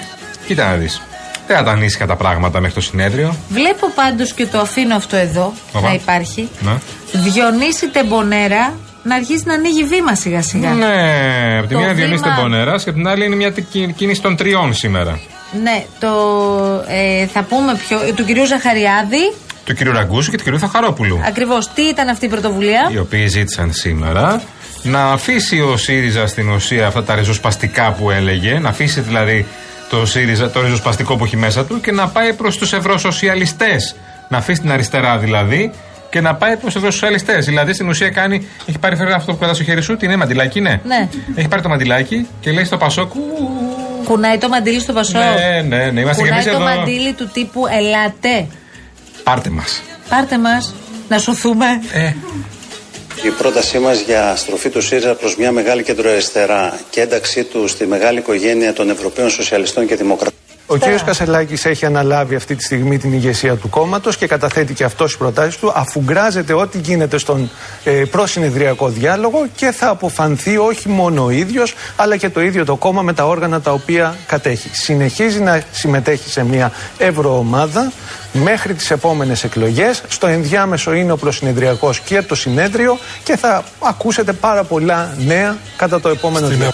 κοίτα 0.48 0.70
να 0.70 0.76
δεις. 0.76 1.02
Δεν 1.48 1.58
θα 1.58 1.64
τα 1.64 1.72
ανήσυχα 1.72 2.06
τα 2.06 2.16
πράγματα 2.16 2.60
μέχρι 2.60 2.76
το 2.76 2.82
συνέδριο. 2.82 3.36
Βλέπω 3.50 3.90
πάντως 3.96 4.34
και 4.34 4.46
το 4.46 4.60
αφήνω 4.60 4.96
αυτό 4.96 5.16
εδώ 5.16 5.54
Οπα. 5.74 5.88
να 5.88 5.94
υπάρχει. 5.94 6.50
Ναι. 6.60 6.72
Διονύση 7.12 7.88
Τεμπονέρα 7.88 8.74
να 9.04 9.16
αρχίσει 9.16 9.44
να 9.46 9.54
ανοίγει 9.54 9.84
βήμα 9.84 10.16
σιγά 10.16 10.42
σιγά. 10.42 10.70
Ναι, 10.74 11.58
από 11.58 11.68
τη 11.68 11.74
Το 11.74 11.80
μία 11.80 11.94
Διονύση 11.94 12.22
βήμα- 12.24 12.36
Τεμπονέρας 12.36 12.84
και 12.84 12.90
από 12.90 12.98
την 13.00 13.08
άλλη 13.08 13.26
είναι 13.26 13.36
μια 13.36 13.52
τι- 13.52 13.62
κίνηση 13.96 14.22
των 14.22 14.36
τριών 14.36 14.74
σήμερα. 14.74 15.20
Ναι, 15.64 15.86
το 16.00 16.10
ε, 16.88 17.26
θα 17.26 17.42
πούμε 17.42 17.76
πιο. 17.88 18.00
του 18.16 18.26
κυρίου 18.26 18.46
Ζαχαριάδη. 18.46 19.34
Του 19.66 19.76
κ. 19.76 19.82
Ραγκούσου 19.82 20.32
και 20.32 20.38
του 20.38 20.52
κ. 20.52 20.56
Θαχαρόπουλου. 20.60 21.22
Ακριβώς 21.28 21.70
τι 21.74 21.82
ήταν 21.82 22.08
αυτή 22.10 22.26
η 22.26 22.30
πρωτοβουλία; 22.30 22.90
οι 22.94 22.98
οποίοι 22.98 23.28
ζήτησαν 23.28 23.74
σήμερα 23.74 24.42
να 24.84 25.04
αφήσει 25.04 25.62
ο 25.62 25.78
ΣΥΡΙΖΑ 25.78 26.28
στην 26.28 26.50
ουσία 26.50 26.88
αυτά 26.88 27.04
τα 27.04 27.16
ριζοσπαστικά 27.16 27.92
που 27.92 28.12
έλεγε, 28.12 28.60
να 28.60 28.70
αφήσει 28.70 29.02
δηλαδή 29.02 29.46
το 29.90 30.06
ΣΥΡΙΖΑ, 30.06 30.50
το 30.50 30.62
ριζοσπαστικό 30.62 31.16
που 31.16 31.24
έχει 31.26 31.38
μέσα 31.38 31.66
του 31.66 31.82
και 31.82 31.92
να 31.92 32.08
πάει 32.08 32.34
προς 32.34 32.58
τους 32.58 32.74
ευρωσοσιαλιστές. 32.74 33.96
Να 34.30 34.38
αφήσει 34.38 34.62
την 34.62 34.72
αριστερά 34.72 35.18
δηλαδή 35.18 35.72
και 36.10 36.22
να 36.22 36.36
πάει 36.36 36.52
προς 36.52 36.64
τους 36.64 36.76
ευρωσοσιαλιστές. 36.76 37.46
Δηλαδή 37.46 37.74
στην 37.74 37.90
ουσία 37.90 38.10
κάνει, 38.10 38.48
έχει 38.66 38.80
πάρει 38.80 38.96
φέρει 38.96 39.12
αυτό 39.12 39.32
που 39.32 39.38
κρατά 39.38 39.54
στο 39.54 39.64
χέρι 39.64 39.82
σου, 39.82 39.98
τι 39.98 40.06
είναι 40.06 40.16
μαντιλάκι, 40.16 40.62
ναι. 40.62 40.80
Ναι. 40.84 41.10
Έχει 41.36 41.48
πάρει 41.48 41.62
το 41.62 41.70
μαντιλάκι 41.70 42.28
και 42.40 42.52
λέει 42.52 42.64
στο 42.64 42.78
Πασόκ, 42.78 43.14
«Ου, 43.16 43.20
Κουνάει 44.04 44.38
το 44.38 44.50
μαντίλι 44.50 44.80
στο 44.80 44.94
βασό. 44.94 45.18
ναι, 45.20 45.62
ναι, 45.68 45.92
ναι, 45.92 46.00
είμαστε 46.02 46.22
και 46.24 46.28
Κουνάει 46.30 46.44
εμείς 46.48 46.58
το 46.58 46.64
εδώ. 46.64 46.78
μαντίλι 46.78 47.14
του 47.14 47.30
τύπου 47.34 47.62
Ελάτε. 47.68 48.48
Πάρτε 49.26 49.50
μας. 49.50 49.82
Πάρτε 50.10 50.38
μας 50.38 50.74
να 51.10 51.18
σωθούμε. 51.18 51.66
Ε. 51.94 52.14
Η 53.24 53.30
πρότασή 53.38 53.80
μας 53.80 54.00
για 54.00 54.36
στροφή 54.36 54.70
του 54.70 54.82
ΣΥΡΙΖΑ 54.82 55.16
προς 55.16 55.36
μια 55.36 55.52
μεγάλη 55.52 55.84
κεντροαριστερά 55.84 56.80
και 56.90 57.02
ένταξή 57.02 57.44
του 57.44 57.68
στη 57.68 57.86
μεγάλη 57.88 58.20
οικογένεια 58.20 58.74
των 58.74 58.90
Ευρωπαίων 58.90 59.30
Σοσιαλιστών 59.30 59.88
και 59.88 59.96
Δημοκρατών. 59.96 60.35
Ο 60.68 60.78
κ. 60.78 60.82
Κασελάκης 61.06 61.66
έχει 61.66 61.86
αναλάβει 61.86 62.36
αυτή 62.36 62.56
τη 62.56 62.64
στιγμή 62.64 62.98
την 62.98 63.14
ηγεσία 63.14 63.56
του 63.56 63.70
κόμματος 63.70 64.18
και 64.18 64.28
καταθέτει 64.28 64.74
και 64.74 64.84
αυτός 64.84 65.08
τις 65.08 65.18
προτάσεις 65.18 65.58
του, 65.58 65.72
αφού 65.76 66.02
γκράζεται 66.02 66.54
ό,τι 66.54 66.78
γίνεται 66.78 67.18
στον 67.18 67.50
ε, 67.84 67.92
προσυνεδριακό 67.92 68.88
διάλογο 68.90 69.48
και 69.56 69.72
θα 69.72 69.90
αποφανθεί 69.90 70.58
όχι 70.58 70.90
μόνο 70.90 71.24
ο 71.24 71.30
ίδιος, 71.30 71.76
αλλά 71.96 72.18
και 72.18 72.30
το 72.30 72.42
ίδιο 72.42 72.66
το 72.66 72.76
κόμμα 72.76 73.02
με 73.02 73.14
τα 73.14 73.28
όργανα 73.28 73.62
τα 73.62 73.72
οποία 73.72 74.16
κατέχει. 74.28 74.70
Συνεχίζει 74.72 75.40
να 75.40 75.62
συμμετέχει 75.72 76.30
σε 76.30 76.44
μια 76.44 76.72
ευρωομάδα 76.98 77.92
μέχρι 78.34 78.74
τις 78.74 78.92
επόμενες 78.92 79.44
εκλογές. 79.44 80.02
Στο 80.08 80.28
ενδιάμεσο 80.28 80.94
είναι 80.94 81.12
ο 81.12 81.18
προσυνεδριακός 81.18 82.00
και 82.00 82.22
το 82.22 82.36
συνέδριο 82.36 82.98
και 83.24 83.38
θα 83.38 83.64
ακούσετε 83.80 84.34
πάρα 84.34 84.64
πολλά 84.64 85.16
νέα 85.26 85.58
κατά 85.78 86.02
το 86.02 86.10
επόμενο 86.10 86.48
διάστημα. 86.48 86.74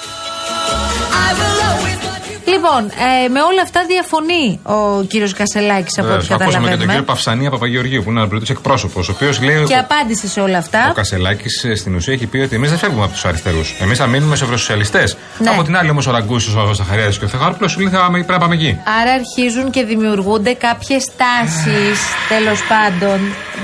Λοιπόν, 2.53 2.81
ε, 3.25 3.27
με 3.35 3.41
όλα 3.49 3.61
αυτά 3.67 3.79
διαφωνεί 3.93 4.45
ο 4.63 5.03
κύριος 5.11 5.33
Κασελάκης 5.33 5.97
από 5.97 6.07
ό,τι 6.07 6.13
Βεβαίως, 6.17 6.31
Ακούσαμε 6.31 6.49
και 6.51 6.53
τον 6.53 6.61
καταλαβαίνουμε. 6.63 6.91
κύριο 6.91 7.03
Παυσανία 7.13 7.49
Παπαγεωργίου 7.49 8.01
που 8.03 8.09
είναι 8.09 8.19
ένα 8.19 8.29
πλούτος 8.29 8.49
εκπρόσωπος, 8.49 9.09
ο 9.09 9.11
οποίος 9.15 9.41
λέει. 9.41 9.63
Και 9.63 9.75
απάντησε 9.75 10.27
σε 10.27 10.39
όλα 10.41 10.55
Ο 10.55 10.59
αυτά. 10.63 10.91
Κασελάκη 10.95 11.49
στην 11.75 11.95
ουσία 11.95 12.13
έχει 12.13 12.25
πει 12.25 12.37
ότι 12.37 12.55
εμείς 12.55 12.69
δεν 12.69 12.79
φεύγουμε 12.79 13.03
από 13.03 13.13
τους 13.13 13.25
αριστερούς. 13.25 13.75
Εμείς 13.79 13.97
θα 13.97 14.07
μείνουμε 14.07 14.35
σε 14.35 14.43
ευρωσοσιαλιστές. 14.43 15.17
Ναι. 15.39 15.49
Από 15.49 15.63
την 15.63 15.77
άλλη 15.77 15.89
όμως 15.89 16.07
ο 16.07 16.11
Ραγκούσο, 16.11 16.61
ο 16.69 16.73
Ζαχαριάδη 16.73 17.17
και 17.19 17.25
ο 17.25 17.27
Θεχάρπλο 17.27 17.67
σου 17.67 17.79
λέει 17.79 17.89
θα 17.89 17.97
πάμε- 17.99 18.17
πρέπει 18.25 18.31
να 18.31 18.37
πάμε 18.39 18.55
εκεί. 18.55 18.79
Άρα 19.01 19.11
αρχίζουν 19.21 19.71
και 19.71 19.83
δημιουργούνται 19.83 20.53
κάποιες 20.53 21.03
τάσεις, 21.21 21.99
τέλος 22.33 22.59
πάντων, 22.71 23.19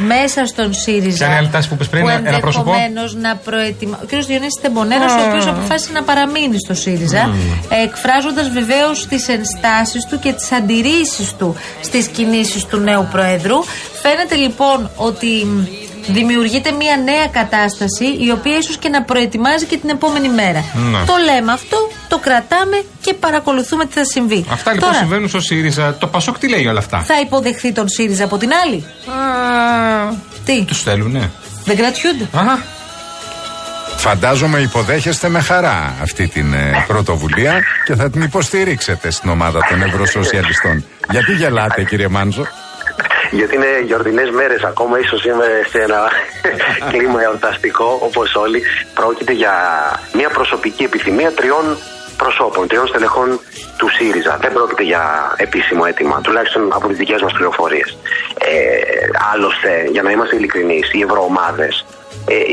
μέσα 0.08 0.45
στον 0.45 0.73
ΣΥΡΙΖΑ. 0.73 1.17
Ποια 1.17 1.26
είναι 1.26 1.36
η 1.36 1.38
άλλη 1.38 1.50
τάση 1.50 1.67
που 1.67 1.73
είπες 1.73 1.88
πριν, 1.88 2.04
που 2.04 2.10
ένα 2.10 2.39
πρόσωπο; 2.39 2.71
ενδεχομένως 2.71 3.15
να 3.15 3.36
προετοιμα... 3.36 4.00
Ο 4.04 4.06
κ. 4.06 4.10
Διονύσης 4.10 4.60
Τεμπονέρας, 4.62 5.12
ο 5.13 5.21
οποίος 5.30 5.47
αποφάσισε 5.47 5.91
να 5.93 6.04
παραμείνει 6.04 6.58
στο 6.65 6.73
ΣΥΡΙΖΑ, 6.73 7.30
εκφράζοντας 7.84 8.50
βεβαίως 8.50 8.76
τις 9.09 9.27
ενστάσεις 9.27 10.05
του 10.09 10.19
και 10.19 10.33
τις 10.33 10.51
αντιρρήσεις 10.51 11.33
του 11.37 11.55
στις 11.81 12.07
κινήσεις 12.07 12.65
του 12.65 12.77
νέου 12.77 13.07
Προέδρου. 13.11 13.63
Φαίνεται 14.01 14.35
λοιπόν 14.35 14.89
ότι 14.95 15.27
μ, 15.45 15.65
δημιουργείται 16.13 16.71
μια 16.71 16.97
νέα 17.03 17.27
κατάσταση 17.27 18.05
η 18.05 18.31
οποία 18.31 18.57
ίσως 18.57 18.77
και 18.77 18.89
να 18.89 19.01
προετοιμάζει 19.03 19.65
και 19.65 19.77
την 19.77 19.89
επόμενη 19.89 20.29
μέρα. 20.29 20.63
Ναι. 20.73 20.97
Το 21.05 21.13
λέμε 21.25 21.51
αυτό, 21.51 21.77
το 22.07 22.17
κρατάμε 22.17 22.83
και 23.01 23.13
παρακολουθούμε 23.13 23.85
τι 23.85 23.93
θα 23.93 24.05
συμβεί. 24.05 24.45
Αυτά 24.51 24.73
λοιπόν 24.73 24.89
Τώρα, 24.89 25.01
συμβαίνουν 25.01 25.29
στο 25.29 25.39
ΣΥΡΙΖΑ. 25.39 25.95
Το 25.95 26.07
Πασόκ 26.07 26.37
τι 26.37 26.49
λέει 26.49 26.65
όλα 26.67 26.79
αυτά; 26.79 26.99
θα 27.01 27.19
υποδεχθεί 27.19 27.71
τον 27.71 27.89
ΣΥΡΙΖΑ 27.89 28.23
από 28.23 28.37
την 28.37 28.49
άλλη; 28.65 28.83
Τι, 30.45 30.63
Τους 30.63 30.81
θέλουνε. 30.81 31.31
δεν 31.65 31.75
κρατιούνται; 31.75 32.27
Αχα. 32.33 32.63
Φαντάζομαι 33.97 34.60
υποδέχεστε 34.60 35.29
με 35.29 35.41
χαρά 35.41 35.95
αυτή 36.01 36.27
την 36.27 36.53
ε, 36.53 36.86
πρωτοβουλία 36.88 37.63
και 37.86 37.95
θα 37.95 38.10
την 38.10 38.21
υποστηρίξετε 38.21 39.12
στην 39.12 39.29
ομάδα 39.29 39.60
των 39.69 39.81
Ευρωσοσιαλιστών. 39.81 40.86
Γιατί 41.10 41.31
γελάτε 41.31 41.83
κύριε 41.83 42.07
Μάντζο. 42.07 42.47
Γιατί 43.31 43.55
είναι 43.55 43.81
γιορτινές 43.86 44.29
μέρες 44.29 44.63
ακόμα, 44.63 44.99
ίσως 44.99 45.25
είμαι 45.25 45.45
σε 45.69 45.79
ένα 45.79 46.01
κλίμα 46.91 47.21
εορταστικό 47.21 47.99
όπως 48.01 48.36
όλοι. 48.36 48.62
Πρόκειται 48.93 49.33
για 49.33 49.53
μια 50.13 50.29
προσωπική 50.29 50.83
επιθυμία 50.83 51.31
τριών 51.31 51.77
προσώπων, 52.17 52.67
τριών 52.67 52.88
στελεχών 52.88 53.39
του 53.77 53.89
ΣΥΡΙΖΑ. 53.89 54.38
Δεν 54.41 54.53
πρόκειται 54.53 54.83
για 54.83 55.33
επίσημο 55.38 55.83
αίτημα, 55.88 56.21
τουλάχιστον 56.21 56.73
από 56.73 56.88
τις 56.88 56.97
δικές 56.97 57.21
μας 57.21 57.33
πληροφορίες. 57.33 57.97
Ε, 58.38 58.55
άλλωστε, 59.33 59.88
για 59.91 60.01
να 60.01 60.12
είμαστε 60.12 60.36
ειλικρινείς, 60.36 60.93
οι 60.93 61.01
ευρωομάδες 61.01 61.73
ε, 61.79 61.96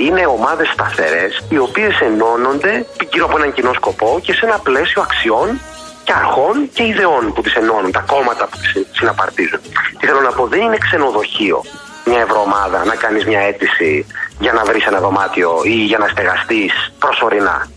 είναι 0.07 0.27
ομάδες 0.27 0.69
σταθερές, 0.69 1.43
οι 1.49 1.59
οποίες 1.59 2.01
ενώνονται 2.01 2.87
γύρω 3.13 3.25
από 3.25 3.37
έναν 3.37 3.53
κοινό 3.53 3.73
σκοπό 3.73 4.21
και 4.23 4.33
σε 4.33 4.47
ένα 4.47 4.59
πλαίσιο 4.59 5.03
αξιών 5.03 5.61
και 6.05 6.13
αρχών 6.13 6.71
και 6.73 6.83
ιδεών 6.83 7.33
που 7.33 7.41
τις 7.43 7.55
ενώνουν, 7.55 7.93
τα 7.93 8.05
κόμματα 8.07 8.45
που 8.47 8.57
τις 8.57 8.87
συναπαρτίζουν. 8.93 9.61
Τι 9.99 10.07
θέλω 10.07 10.21
να 10.21 10.33
πω, 10.33 10.47
δεν 10.47 10.61
είναι 10.61 10.77
ξενοδοχείο 10.77 11.63
μια 12.05 12.21
ευρωομάδα 12.21 12.85
να 12.85 12.95
κάνεις 12.95 13.25
μια 13.25 13.41
αίτηση 13.41 14.07
για 14.39 14.53
να 14.53 14.65
βρεις 14.65 14.87
ένα 14.87 15.01
δωμάτιο 15.01 15.61
ή 15.65 15.85
για 15.85 15.99
να 15.99 16.09
στεγαστείς 16.09 16.73
προσωρινά. 16.99 17.69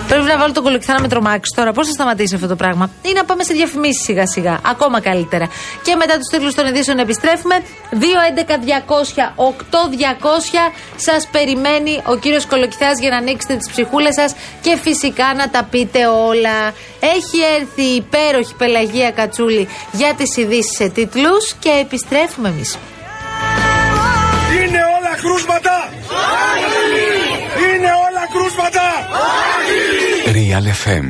Πρέπει 0.07 0.23
να 0.23 0.37
βάλω 0.37 0.53
τον 0.53 0.63
κολοκυθά 0.63 0.93
να 0.93 1.01
με 1.01 1.07
τρομάξεις 1.07 1.55
τώρα. 1.55 1.71
Πώς 1.71 1.87
θα 1.87 1.93
σταματήσει 1.93 2.35
αυτό 2.35 2.47
το 2.47 2.55
πράγμα, 2.55 2.89
ή 3.01 3.11
να 3.15 3.23
πάμε 3.23 3.43
σε 3.43 3.53
διαφημίσεις 3.53 4.03
σιγά 4.03 4.27
σιγά. 4.27 4.59
Ακόμα 4.65 5.01
καλύτερα. 5.01 5.49
Και 5.83 5.95
μετά 5.95 6.17
τους 6.17 6.27
τίτλους 6.31 6.53
των 6.53 6.67
ειδήσεων 6.67 6.99
επιστρέφουμε. 6.99 7.55
2-11-200-8-200 7.91 10.71
σας 10.95 11.27
περιμένει 11.31 12.01
ο 12.05 12.15
κύριος 12.15 12.45
Κολοκυθά 12.45 12.91
για 12.99 13.09
να 13.09 13.17
ανοίξετε 13.17 13.55
τις 13.55 13.69
ψυχούλες 13.69 14.13
σας 14.13 14.35
και 14.61 14.77
φυσικά 14.81 15.33
να 15.37 15.49
τα 15.49 15.63
πείτε 15.63 16.07
όλα. 16.07 16.73
Έχει 16.99 17.39
έρθει 17.59 17.81
η 17.81 17.95
υπέροχη 17.95 18.55
Πελαγία 18.55 19.11
Κατσούλη 19.11 19.67
για 19.91 20.13
τις 20.13 20.37
ειδήσεις 20.37 20.75
σε 20.75 20.89
τίτλους 20.89 21.53
και 21.59 21.69
επιστρέφουμε 21.81 22.49
εμείς. 22.49 22.77
Είναι 24.57 24.81
όλα 24.97 25.13
κρούσματα! 25.21 25.75
Είναι 27.67 27.91
όλα 28.05 28.23
κρούσματα! 28.33 28.85
אייל 30.51 30.67
FM 30.71 31.05